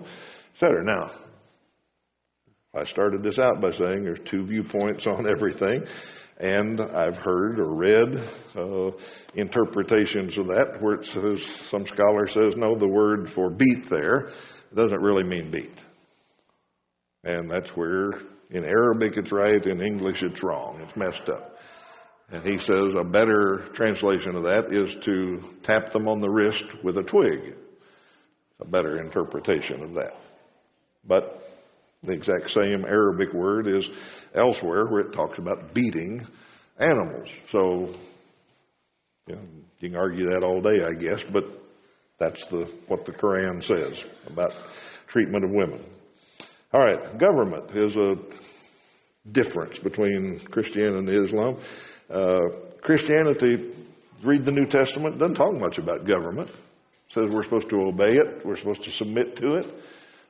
etc. 0.53 0.83
Now, 0.83 1.11
I 2.75 2.85
started 2.85 3.21
this 3.21 3.37
out 3.37 3.61
by 3.61 3.71
saying 3.71 4.03
there's 4.03 4.19
two 4.21 4.43
viewpoints 4.43 5.05
on 5.05 5.27
everything, 5.29 5.85
and 6.43 6.81
I've 6.81 7.15
heard 7.15 7.57
or 7.57 7.73
read 7.73 8.29
uh, 8.57 8.91
interpretations 9.33 10.37
of 10.37 10.49
that 10.49 10.81
where 10.81 10.95
it 10.95 11.05
says 11.05 11.41
some 11.63 11.85
scholar 11.85 12.27
says 12.27 12.57
no, 12.57 12.75
the 12.75 12.87
word 12.87 13.31
for 13.31 13.49
beat 13.49 13.89
there 13.89 14.29
doesn't 14.75 15.01
really 15.01 15.23
mean 15.23 15.51
beat, 15.51 15.81
and 17.23 17.49
that's 17.49 17.69
where 17.69 18.11
in 18.49 18.65
Arabic 18.65 19.15
it's 19.15 19.31
right, 19.31 19.65
in 19.65 19.81
English 19.81 20.21
it's 20.21 20.43
wrong, 20.43 20.81
it's 20.81 20.97
messed 20.97 21.29
up. 21.29 21.57
And 22.29 22.43
he 22.43 22.57
says 22.57 22.89
a 22.97 23.03
better 23.03 23.65
translation 23.73 24.35
of 24.35 24.43
that 24.43 24.73
is 24.73 24.95
to 25.05 25.39
tap 25.61 25.91
them 25.91 26.09
on 26.09 26.19
the 26.19 26.29
wrist 26.29 26.65
with 26.83 26.97
a 26.97 27.03
twig. 27.03 27.55
A 28.59 28.65
better 28.65 28.97
interpretation 29.01 29.83
of 29.83 29.93
that. 29.95 30.15
But 31.05 31.42
the 32.03 32.11
exact 32.11 32.51
same 32.51 32.85
Arabic 32.85 33.33
word 33.33 33.67
is 33.67 33.89
elsewhere 34.33 34.85
where 34.85 35.01
it 35.01 35.13
talks 35.13 35.37
about 35.37 35.73
beating 35.73 36.25
animals. 36.77 37.29
So 37.47 37.95
you, 39.27 39.35
know, 39.35 39.41
you 39.79 39.89
can 39.89 39.97
argue 39.97 40.29
that 40.31 40.43
all 40.43 40.61
day, 40.61 40.83
I 40.83 40.91
guess, 40.91 41.21
but 41.23 41.45
that's 42.19 42.47
the 42.47 42.69
what 42.87 43.05
the 43.05 43.11
Quran 43.11 43.63
says 43.63 44.03
about 44.27 44.53
treatment 45.07 45.45
of 45.45 45.51
women. 45.51 45.83
All 46.73 46.81
right, 46.81 47.17
government 47.17 47.71
is 47.73 47.95
a 47.95 48.15
difference 49.31 49.77
between 49.77 50.39
Christianity 50.39 51.15
and 51.15 51.25
Islam. 51.25 51.57
Uh, 52.09 52.39
Christianity, 52.81 53.71
read 54.23 54.43
the 54.43 54.51
New 54.51 54.65
Testament, 54.65 55.19
doesn't 55.19 55.35
talk 55.35 55.53
much 55.53 55.77
about 55.77 56.05
government. 56.05 56.49
It 56.49 57.11
says 57.13 57.23
we're 57.29 57.43
supposed 57.43 57.69
to 57.69 57.81
obey 57.81 58.13
it, 58.13 58.45
we're 58.45 58.55
supposed 58.55 58.83
to 58.83 58.91
submit 58.91 59.35
to 59.37 59.55
it. 59.55 59.73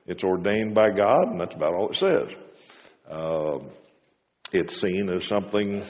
It's 0.05 0.23
ordained 0.23 0.75
by 0.75 0.89
God, 0.89 1.29
and 1.29 1.39
that's 1.39 1.55
about 1.55 1.73
all 1.73 1.89
it 1.89 1.95
says. 1.95 2.29
Uh, 3.09 3.59
it's 4.51 4.79
seen 4.79 5.09
as 5.09 5.25
something 5.25 5.83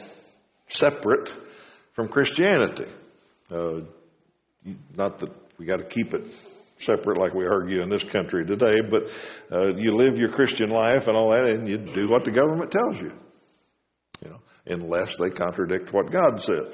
separate 0.68 1.36
from 1.94 2.08
Christianity. 2.08 2.88
Uh, 3.52 3.82
not 4.96 5.20
that 5.20 5.30
we 5.58 5.66
got 5.66 5.80
to 5.80 5.86
keep 5.86 6.14
it 6.14 6.34
separate 6.78 7.18
like 7.18 7.34
we 7.34 7.46
argue 7.46 7.82
in 7.82 7.90
this 7.90 8.04
country 8.04 8.46
today, 8.46 8.82
but 8.82 9.10
uh, 9.52 9.74
you 9.76 9.94
live 9.94 10.18
your 10.18 10.30
Christian 10.30 10.70
life 10.70 11.08
and 11.08 11.18
all 11.18 11.32
that, 11.32 11.46
and 11.46 11.68
you 11.68 11.78
do 11.78 12.08
what 12.08 12.24
the 12.24 12.32
government 12.32 12.72
tells 12.72 13.00
you. 13.00 13.12
You 14.24 14.30
know, 14.30 14.40
unless 14.66 15.18
they 15.18 15.30
contradict 15.30 15.92
what 15.92 16.12
God 16.12 16.42
said. 16.42 16.74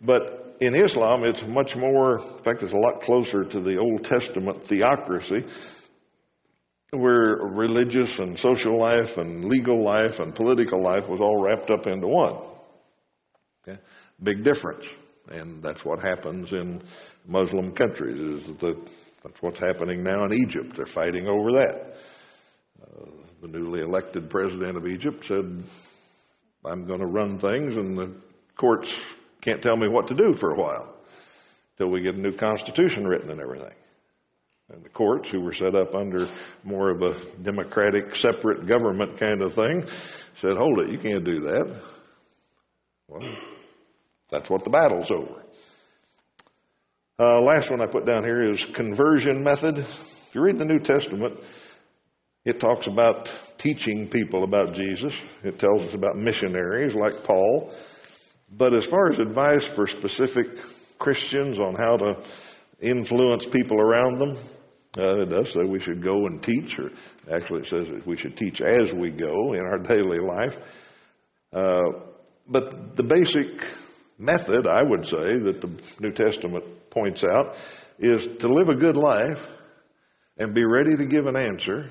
But 0.00 0.56
in 0.60 0.74
Islam, 0.74 1.24
it's 1.24 1.42
much 1.42 1.76
more, 1.76 2.18
in 2.18 2.42
fact, 2.42 2.62
it's 2.62 2.72
a 2.72 2.76
lot 2.76 3.02
closer 3.02 3.44
to 3.44 3.60
the 3.60 3.78
Old 3.78 4.04
Testament 4.04 4.66
theocracy 4.66 5.44
where 7.00 7.36
religious 7.36 8.18
and 8.18 8.38
social 8.38 8.78
life 8.78 9.16
and 9.18 9.44
legal 9.44 9.82
life 9.82 10.20
and 10.20 10.34
political 10.34 10.82
life 10.82 11.08
was 11.08 11.20
all 11.20 11.42
wrapped 11.42 11.70
up 11.70 11.86
into 11.86 12.06
one. 12.06 12.36
Okay? 13.66 13.78
Big 14.22 14.44
difference. 14.44 14.86
And 15.28 15.62
that's 15.62 15.84
what 15.84 16.00
happens 16.00 16.52
in 16.52 16.82
Muslim 17.26 17.72
countries 17.72 18.20
is 18.20 18.56
that 18.58 18.76
that's 19.22 19.42
what's 19.42 19.58
happening 19.58 20.04
now 20.04 20.24
in 20.24 20.32
Egypt. 20.32 20.76
They're 20.76 20.86
fighting 20.86 21.26
over 21.28 21.52
that. 21.52 21.96
Uh, 22.80 23.10
the 23.42 23.48
newly 23.48 23.80
elected 23.80 24.30
president 24.30 24.76
of 24.76 24.86
Egypt 24.86 25.24
said, 25.24 25.64
I'm 26.64 26.86
going 26.86 27.00
to 27.00 27.06
run 27.06 27.38
things 27.38 27.76
and 27.76 27.96
the 27.96 28.14
courts 28.56 28.94
can't 29.40 29.62
tell 29.62 29.76
me 29.76 29.88
what 29.88 30.08
to 30.08 30.14
do 30.14 30.34
for 30.34 30.52
a 30.52 30.56
while 30.56 30.94
till 31.76 31.88
we 31.88 32.02
get 32.02 32.14
a 32.14 32.20
new 32.20 32.32
constitution 32.32 33.06
written 33.06 33.30
and 33.30 33.40
everything. 33.40 33.74
And 34.72 34.84
the 34.84 34.88
courts, 34.88 35.30
who 35.30 35.40
were 35.40 35.52
set 35.52 35.76
up 35.76 35.94
under 35.94 36.28
more 36.64 36.90
of 36.90 37.00
a 37.00 37.24
democratic, 37.40 38.16
separate 38.16 38.66
government 38.66 39.16
kind 39.16 39.40
of 39.40 39.54
thing, 39.54 39.86
said, 40.34 40.56
hold 40.56 40.80
it, 40.80 40.90
you 40.90 40.98
can't 40.98 41.24
do 41.24 41.40
that. 41.40 41.80
Well, 43.06 43.28
that's 44.28 44.50
what 44.50 44.64
the 44.64 44.70
battle's 44.70 45.12
over. 45.12 45.44
Uh, 47.18 47.40
last 47.40 47.70
one 47.70 47.80
I 47.80 47.86
put 47.86 48.06
down 48.06 48.24
here 48.24 48.50
is 48.50 48.64
conversion 48.64 49.44
method. 49.44 49.78
If 49.78 50.30
you 50.34 50.42
read 50.42 50.58
the 50.58 50.64
New 50.64 50.80
Testament, 50.80 51.42
it 52.44 52.58
talks 52.58 52.86
about 52.86 53.32
teaching 53.58 54.08
people 54.08 54.42
about 54.42 54.74
Jesus. 54.74 55.16
It 55.44 55.60
tells 55.60 55.82
us 55.82 55.94
about 55.94 56.16
missionaries 56.16 56.94
like 56.94 57.22
Paul. 57.22 57.72
But 58.50 58.74
as 58.74 58.84
far 58.84 59.10
as 59.10 59.18
advice 59.20 59.64
for 59.64 59.86
specific 59.86 60.58
Christians 60.98 61.58
on 61.60 61.74
how 61.76 61.96
to 61.96 62.22
influence 62.80 63.46
people 63.46 63.80
around 63.80 64.18
them, 64.18 64.36
uh, 64.96 65.16
it 65.18 65.28
does 65.28 65.52
say 65.52 65.60
we 65.62 65.80
should 65.80 66.02
go 66.02 66.26
and 66.26 66.42
teach, 66.42 66.78
or 66.78 66.90
actually 67.30 67.60
it 67.60 67.66
says 67.66 67.88
that 67.88 68.06
we 68.06 68.16
should 68.16 68.36
teach 68.36 68.60
as 68.60 68.92
we 68.92 69.10
go 69.10 69.52
in 69.52 69.60
our 69.60 69.78
daily 69.96 70.18
life. 70.18 70.56
Uh, 71.52 72.00
but 72.48 72.96
the 72.96 73.02
basic 73.02 73.46
method, 74.18 74.66
I 74.66 74.82
would 74.82 75.06
say, 75.06 75.38
that 75.38 75.60
the 75.60 75.70
New 76.00 76.12
Testament 76.12 76.90
points 76.90 77.24
out 77.24 77.56
is 77.98 78.26
to 78.38 78.48
live 78.48 78.68
a 78.68 78.74
good 78.74 78.96
life 78.96 79.44
and 80.38 80.54
be 80.54 80.64
ready 80.64 80.96
to 80.96 81.06
give 81.06 81.26
an 81.26 81.36
answer 81.36 81.90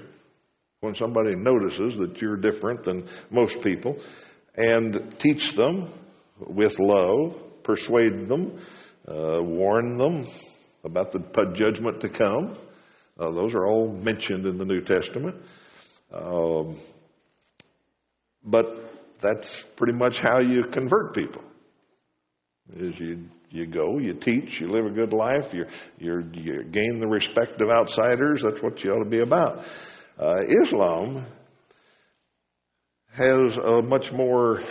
when 0.81 0.95
somebody 0.95 1.35
notices 1.35 1.97
that 1.97 2.21
you're 2.21 2.37
different 2.37 2.83
than 2.83 3.05
most 3.29 3.61
people 3.61 3.97
and 4.55 5.15
teach 5.19 5.53
them 5.53 5.89
with 6.39 6.79
love, 6.79 7.63
persuade 7.63 8.27
them, 8.27 8.57
uh, 9.07 9.39
warn 9.41 9.97
them 9.97 10.25
about 10.83 11.11
the 11.11 11.19
judgment 11.53 12.01
to 12.01 12.09
come. 12.09 12.55
Uh, 13.17 13.31
those 13.31 13.55
are 13.55 13.65
all 13.65 13.87
mentioned 13.91 14.45
in 14.45 14.57
the 14.57 14.65
New 14.65 14.81
Testament. 14.81 15.35
Um, 16.13 16.75
but 18.43 18.65
that's 19.21 19.63
pretty 19.75 19.93
much 19.93 20.19
how 20.19 20.39
you 20.39 20.65
convert 20.71 21.15
people. 21.15 21.43
Is 22.75 22.99
you 22.99 23.29
you 23.51 23.65
go, 23.67 23.99
you 23.99 24.13
teach, 24.13 24.59
you 24.59 24.67
live 24.67 24.85
a 24.85 24.89
good 24.89 25.13
life, 25.13 25.53
you 25.53 25.65
you 25.97 26.63
gain 26.63 26.99
the 26.99 27.07
respect 27.07 27.61
of 27.61 27.69
outsiders. 27.69 28.41
That's 28.41 28.61
what 28.61 28.83
you 28.83 28.91
ought 28.91 29.03
to 29.03 29.09
be 29.09 29.19
about. 29.19 29.65
Uh, 30.17 30.41
Islam 30.41 31.25
has 33.13 33.55
a 33.55 33.81
much 33.81 34.11
more 34.11 34.61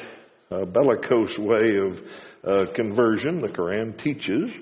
uh, 0.51 0.65
bellicose 0.67 1.39
way 1.39 1.79
of 1.79 2.03
uh, 2.45 2.67
conversion. 2.75 3.41
The 3.41 3.49
Quran 3.49 3.97
teaches 3.97 4.53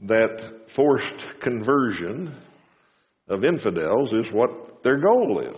that 0.00 0.70
forced 0.70 1.40
conversion 1.40 2.34
of 3.32 3.44
infidels 3.44 4.12
is 4.12 4.30
what 4.30 4.82
their 4.82 4.98
goal 4.98 5.40
is. 5.40 5.56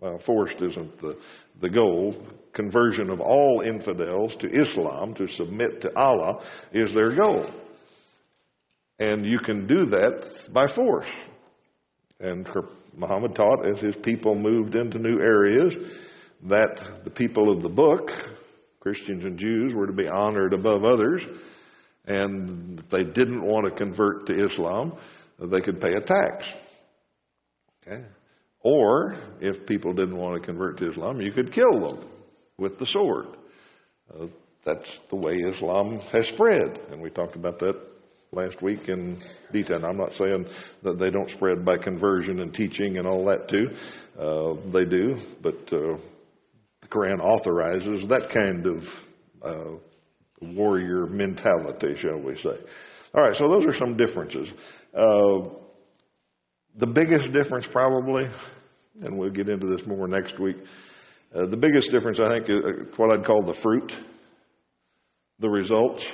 Well, 0.00 0.18
forced 0.18 0.60
isn't 0.60 0.98
the, 0.98 1.18
the 1.60 1.70
goal. 1.70 2.16
Conversion 2.52 3.10
of 3.10 3.20
all 3.20 3.60
infidels 3.60 4.36
to 4.36 4.48
Islam, 4.48 5.14
to 5.14 5.26
submit 5.26 5.82
to 5.82 5.98
Allah, 5.98 6.42
is 6.72 6.92
their 6.92 7.14
goal. 7.14 7.46
And 8.98 9.26
you 9.26 9.38
can 9.38 9.66
do 9.66 9.86
that 9.86 10.48
by 10.52 10.66
force. 10.66 11.10
And 12.18 12.48
Muhammad 12.96 13.34
taught 13.34 13.66
as 13.66 13.78
his 13.80 13.96
people 13.96 14.34
moved 14.34 14.74
into 14.74 14.98
new 14.98 15.20
areas 15.20 15.76
that 16.44 17.04
the 17.04 17.10
people 17.10 17.50
of 17.50 17.62
the 17.62 17.68
book, 17.68 18.12
Christians 18.80 19.24
and 19.24 19.38
Jews, 19.38 19.74
were 19.74 19.86
to 19.86 19.92
be 19.92 20.08
honored 20.08 20.54
above 20.54 20.84
others. 20.84 21.22
And 22.06 22.80
if 22.80 22.88
they 22.88 23.04
didn't 23.04 23.42
want 23.42 23.66
to 23.66 23.70
convert 23.70 24.26
to 24.26 24.44
Islam, 24.46 24.96
they 25.38 25.60
could 25.60 25.80
pay 25.80 25.94
a 25.94 26.00
tax. 26.00 26.52
Okay? 27.86 28.04
Or, 28.60 29.16
if 29.40 29.66
people 29.66 29.92
didn't 29.92 30.16
want 30.16 30.40
to 30.40 30.46
convert 30.46 30.78
to 30.78 30.90
Islam, 30.90 31.20
you 31.20 31.30
could 31.32 31.52
kill 31.52 31.78
them 31.80 32.08
with 32.58 32.78
the 32.78 32.86
sword. 32.86 33.26
Uh, 34.12 34.26
that's 34.64 34.98
the 35.08 35.16
way 35.16 35.34
Islam 35.34 36.00
has 36.12 36.26
spread. 36.26 36.80
And 36.90 37.00
we 37.00 37.10
talked 37.10 37.36
about 37.36 37.60
that 37.60 37.76
last 38.32 38.60
week 38.62 38.88
in 38.88 39.18
detail. 39.52 39.84
I'm 39.84 39.96
not 39.96 40.14
saying 40.14 40.48
that 40.82 40.98
they 40.98 41.10
don't 41.10 41.30
spread 41.30 41.64
by 41.64 41.78
conversion 41.78 42.40
and 42.40 42.52
teaching 42.52 42.98
and 42.98 43.06
all 43.06 43.26
that 43.26 43.48
too. 43.48 43.70
Uh, 44.18 44.54
they 44.70 44.84
do, 44.84 45.14
but 45.40 45.72
uh, 45.72 45.96
the 46.80 46.88
Quran 46.88 47.20
authorizes 47.20 48.06
that 48.08 48.30
kind 48.30 48.66
of 48.66 49.04
uh, 49.42 49.76
warrior 50.40 51.06
mentality, 51.06 51.94
shall 51.94 52.18
we 52.18 52.36
say. 52.36 52.58
All 53.16 53.22
right, 53.22 53.34
so 53.34 53.48
those 53.48 53.64
are 53.64 53.72
some 53.72 53.96
differences. 53.96 54.52
Uh, 54.94 55.48
the 56.76 56.86
biggest 56.86 57.32
difference, 57.32 57.64
probably, 57.64 58.28
and 59.00 59.16
we'll 59.16 59.30
get 59.30 59.48
into 59.48 59.66
this 59.66 59.86
more 59.86 60.06
next 60.06 60.38
week. 60.38 60.58
Uh, 61.34 61.46
the 61.46 61.56
biggest 61.56 61.90
difference, 61.90 62.20
I 62.20 62.28
think, 62.28 62.50
is 62.50 62.56
uh, 62.56 62.84
what 62.96 63.14
I'd 63.14 63.24
call 63.24 63.42
the 63.42 63.54
fruit, 63.54 63.96
the 65.38 65.48
results. 65.48 66.06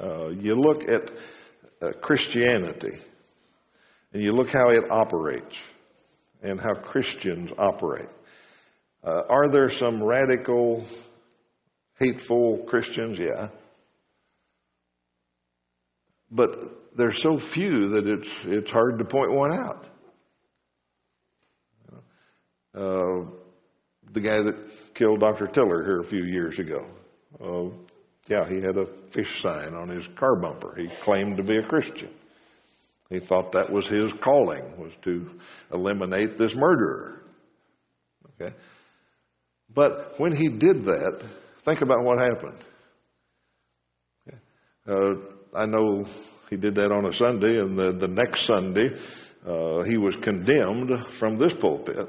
Uh, 0.00 0.30
you 0.30 0.54
look 0.54 0.88
at 0.88 1.10
uh, 1.82 1.90
Christianity 2.00 2.96
and 4.14 4.22
you 4.22 4.30
look 4.30 4.48
how 4.48 4.70
it 4.70 4.90
operates 4.90 5.58
and 6.42 6.58
how 6.58 6.72
Christians 6.76 7.50
operate. 7.58 8.08
Uh, 9.04 9.20
are 9.28 9.50
there 9.50 9.68
some 9.68 10.02
radical, 10.02 10.86
hateful 11.98 12.64
Christians? 12.66 13.18
Yeah. 13.18 13.48
But 16.30 16.96
there's 16.96 17.20
so 17.20 17.38
few 17.38 17.88
that 17.90 18.06
it's, 18.06 18.34
it's 18.44 18.70
hard 18.70 18.98
to 18.98 19.04
point 19.04 19.32
one 19.32 19.52
out. 19.52 19.86
Uh, 22.74 23.24
the 24.12 24.20
guy 24.20 24.42
that 24.42 24.94
killed 24.94 25.20
Dr. 25.20 25.46
Tiller 25.46 25.84
here 25.84 26.00
a 26.00 26.04
few 26.04 26.24
years 26.24 26.58
ago. 26.58 26.86
Uh, 27.42 27.74
yeah, 28.26 28.48
he 28.48 28.56
had 28.56 28.76
a 28.76 28.86
fish 29.10 29.40
sign 29.40 29.74
on 29.74 29.88
his 29.88 30.06
car 30.16 30.36
bumper. 30.36 30.74
He 30.76 30.88
claimed 31.02 31.38
to 31.38 31.42
be 31.42 31.56
a 31.56 31.62
Christian. 31.62 32.10
He 33.10 33.20
thought 33.20 33.52
that 33.52 33.72
was 33.72 33.86
his 33.86 34.12
calling, 34.20 34.78
was 34.78 34.92
to 35.02 35.30
eliminate 35.72 36.36
this 36.36 36.54
murderer. 36.54 37.22
Okay? 38.40 38.54
But 39.74 40.18
when 40.18 40.36
he 40.36 40.48
did 40.48 40.84
that, 40.84 41.22
think 41.64 41.80
about 41.80 42.04
what 42.04 42.20
happened. 42.20 42.58
Okay. 44.28 44.38
Uh, 44.86 45.37
I 45.54 45.66
know 45.66 46.04
he 46.50 46.56
did 46.56 46.74
that 46.76 46.92
on 46.92 47.06
a 47.06 47.12
Sunday, 47.12 47.58
and 47.58 47.78
the, 47.78 47.92
the 47.92 48.08
next 48.08 48.42
Sunday, 48.42 48.96
uh, 49.46 49.82
he 49.82 49.98
was 49.98 50.16
condemned 50.16 51.06
from 51.12 51.36
this 51.36 51.54
pulpit 51.54 52.08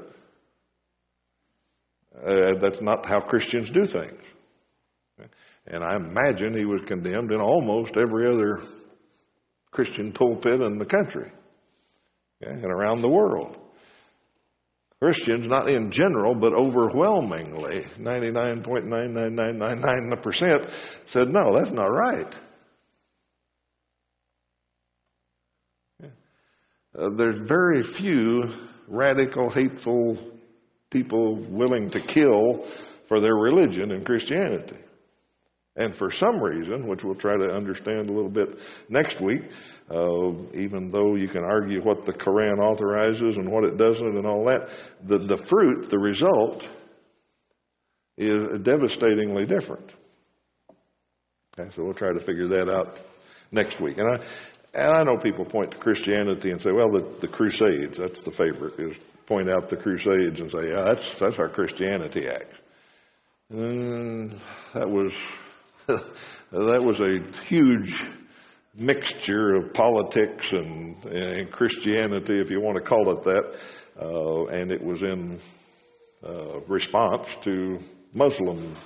uh, 2.22 2.52
that's 2.60 2.80
not 2.80 3.06
how 3.06 3.20
Christians 3.20 3.70
do 3.70 3.84
things. 3.84 4.20
And 5.66 5.84
I 5.84 5.96
imagine 5.96 6.56
he 6.56 6.64
was 6.64 6.80
condemned 6.82 7.32
in 7.32 7.40
almost 7.40 7.96
every 7.96 8.26
other 8.26 8.60
Christian 9.70 10.12
pulpit 10.12 10.60
in 10.60 10.78
the 10.78 10.86
country 10.86 11.30
and 12.40 12.64
around 12.64 13.02
the 13.02 13.10
world. 13.10 13.56
Christians, 15.00 15.46
not 15.46 15.68
in 15.68 15.90
general, 15.90 16.34
but 16.34 16.52
overwhelmingly, 16.52 17.84
99.99999% 17.98 20.70
said, 21.06 21.28
no, 21.28 21.54
that's 21.54 21.70
not 21.70 21.86
right. 21.86 22.34
Uh, 26.96 27.10
there's 27.16 27.38
very 27.40 27.82
few 27.82 28.42
radical, 28.88 29.50
hateful 29.50 30.18
people 30.90 31.36
willing 31.36 31.90
to 31.90 32.00
kill 32.00 32.58
for 33.06 33.20
their 33.20 33.34
religion 33.34 33.92
and 33.92 34.04
Christianity. 34.04 34.76
And 35.76 35.94
for 35.94 36.10
some 36.10 36.42
reason, 36.42 36.88
which 36.88 37.04
we'll 37.04 37.14
try 37.14 37.36
to 37.36 37.54
understand 37.54 38.10
a 38.10 38.12
little 38.12 38.30
bit 38.30 38.58
next 38.88 39.20
week, 39.20 39.42
uh, 39.88 40.32
even 40.52 40.90
though 40.90 41.14
you 41.14 41.28
can 41.28 41.44
argue 41.44 41.80
what 41.80 42.04
the 42.04 42.12
Quran 42.12 42.58
authorizes 42.58 43.36
and 43.36 43.48
what 43.48 43.64
it 43.64 43.76
doesn't 43.76 44.16
and 44.16 44.26
all 44.26 44.44
that, 44.46 44.68
the, 45.04 45.18
the 45.18 45.36
fruit, 45.36 45.88
the 45.88 45.98
result, 45.98 46.68
is 48.18 48.58
devastatingly 48.62 49.46
different. 49.46 49.94
Okay, 51.58 51.70
so 51.74 51.84
we'll 51.84 51.94
try 51.94 52.12
to 52.12 52.20
figure 52.20 52.48
that 52.48 52.68
out 52.68 52.98
next 53.52 53.80
week. 53.80 53.98
And 53.98 54.08
I, 54.08 54.24
and 54.72 54.92
I 54.94 55.02
know 55.02 55.16
people 55.16 55.44
point 55.44 55.72
to 55.72 55.78
Christianity 55.78 56.50
and 56.50 56.60
say, 56.60 56.70
well, 56.72 56.90
the, 56.90 57.06
the 57.20 57.28
Crusades, 57.28 57.98
that's 57.98 58.22
the 58.22 58.30
favorite, 58.30 58.78
is 58.78 58.96
point 59.26 59.48
out 59.48 59.68
the 59.68 59.76
Crusades 59.76 60.40
and 60.40 60.50
say, 60.50 60.68
yeah, 60.68 60.82
that's, 60.82 61.18
that's 61.18 61.38
our 61.38 61.48
Christianity 61.48 62.28
Act. 62.28 62.54
And 63.50 64.40
that 64.74 64.88
was, 64.88 65.12
that 65.86 66.82
was 66.84 67.00
a 67.00 67.42
huge 67.44 68.02
mixture 68.74 69.56
of 69.56 69.74
politics 69.74 70.50
and, 70.52 71.04
and 71.04 71.50
Christianity, 71.50 72.40
if 72.40 72.50
you 72.50 72.60
want 72.60 72.76
to 72.76 72.82
call 72.82 73.10
it 73.10 73.22
that. 73.24 73.58
Uh, 74.00 74.46
and 74.46 74.70
it 74.70 74.82
was 74.82 75.02
in 75.02 75.40
uh, 76.24 76.60
response 76.68 77.26
to 77.42 77.80
Muslim 78.14 78.76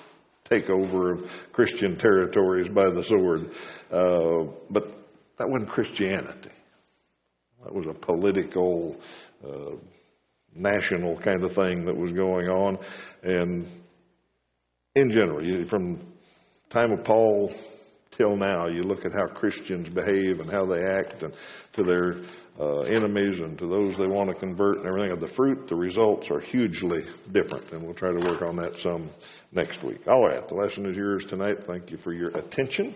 takeover 0.51 1.19
of 1.19 1.53
Christian 1.53 1.97
territories 1.97 2.69
by 2.69 2.91
the 2.91 3.03
sword. 3.03 3.53
Uh, 3.91 4.51
but 4.71 5.04
that 5.39 5.49
wasn't 5.49 5.71
Christianity. 5.71 6.51
That 7.63 7.75
was 7.75 7.87
a 7.87 7.95
political, 7.95 9.01
uh, 9.45 9.77
national 10.55 11.17
kind 11.19 11.43
of 11.43 11.55
thing 11.55 11.85
that 11.85 11.97
was 11.97 12.13
going 12.13 12.49
on. 12.49 12.79
And 13.23 13.67
in 14.95 15.11
general, 15.11 15.67
from 15.67 16.01
time 16.71 16.93
of 16.93 17.05
Paul 17.05 17.53
till 18.13 18.37
now, 18.37 18.69
you 18.69 18.83
look 18.83 19.05
at 19.05 19.13
how 19.13 19.27
Christians 19.27 19.89
behave 19.89 20.39
and 20.39 20.49
how 20.49 20.65
they 20.65 20.83
act 20.85 21.23
and 21.25 21.35
to 21.73 21.83
their 21.83 22.17
uh, 22.61 22.81
enemies 22.83 23.41
and 23.41 23.59
to 23.59 23.67
those 23.67 23.97
they 23.97 24.07
want 24.07 24.29
to 24.29 24.35
convert 24.35 24.79
and 24.79 24.87
everything. 24.87 25.13
Of 25.13 25.21
the 25.21 25.27
fruit, 25.29 25.67
the 25.67 25.75
results 25.75 26.31
are 26.31 26.41
hugely 26.41 27.05
different, 27.33 27.73
and 27.73 27.83
we'll 27.83 27.95
try 27.95 28.13
to 28.13 28.27
work 28.27 28.43
on 28.43 28.57
that 28.57 28.79
some 28.79 29.11
next 29.51 29.83
week. 29.83 30.07
All 30.07 30.23
right, 30.23 30.47
the 30.47 30.55
lesson 30.55 30.87
is 30.87 30.97
yours 30.97 31.25
tonight. 31.25 31.65
Thank 31.65 31.91
you 31.91 31.97
for 31.97 32.13
your 32.13 32.29
attention. 32.29 32.95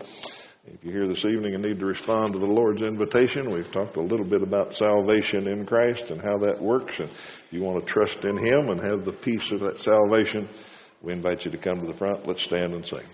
If 0.65 0.83
you're 0.83 0.93
here 0.93 1.07
this 1.07 1.25
evening 1.25 1.55
and 1.55 1.63
need 1.63 1.79
to 1.79 1.85
respond 1.85 2.33
to 2.33 2.39
the 2.39 2.45
Lord's 2.45 2.81
invitation, 2.81 3.49
we've 3.49 3.71
talked 3.71 3.95
a 3.95 4.01
little 4.01 4.25
bit 4.25 4.43
about 4.43 4.73
salvation 4.73 5.47
in 5.47 5.65
Christ 5.65 6.11
and 6.11 6.21
how 6.21 6.37
that 6.39 6.61
works. 6.61 6.99
And 6.99 7.09
if 7.09 7.43
you 7.49 7.63
want 7.63 7.79
to 7.79 7.85
trust 7.85 8.25
in 8.25 8.37
Him 8.37 8.69
and 8.69 8.81
have 8.81 9.05
the 9.05 9.13
peace 9.13 9.51
of 9.51 9.61
that 9.61 9.79
salvation, 9.79 10.49
We 11.01 11.13
invite 11.13 11.45
you 11.45 11.51
to 11.51 11.57
come 11.57 11.79
to 11.79 11.87
the 11.87 11.93
front. 11.93 12.27
Let's 12.27 12.43
stand 12.43 12.73
and 12.73 12.85
sing. 12.85 13.05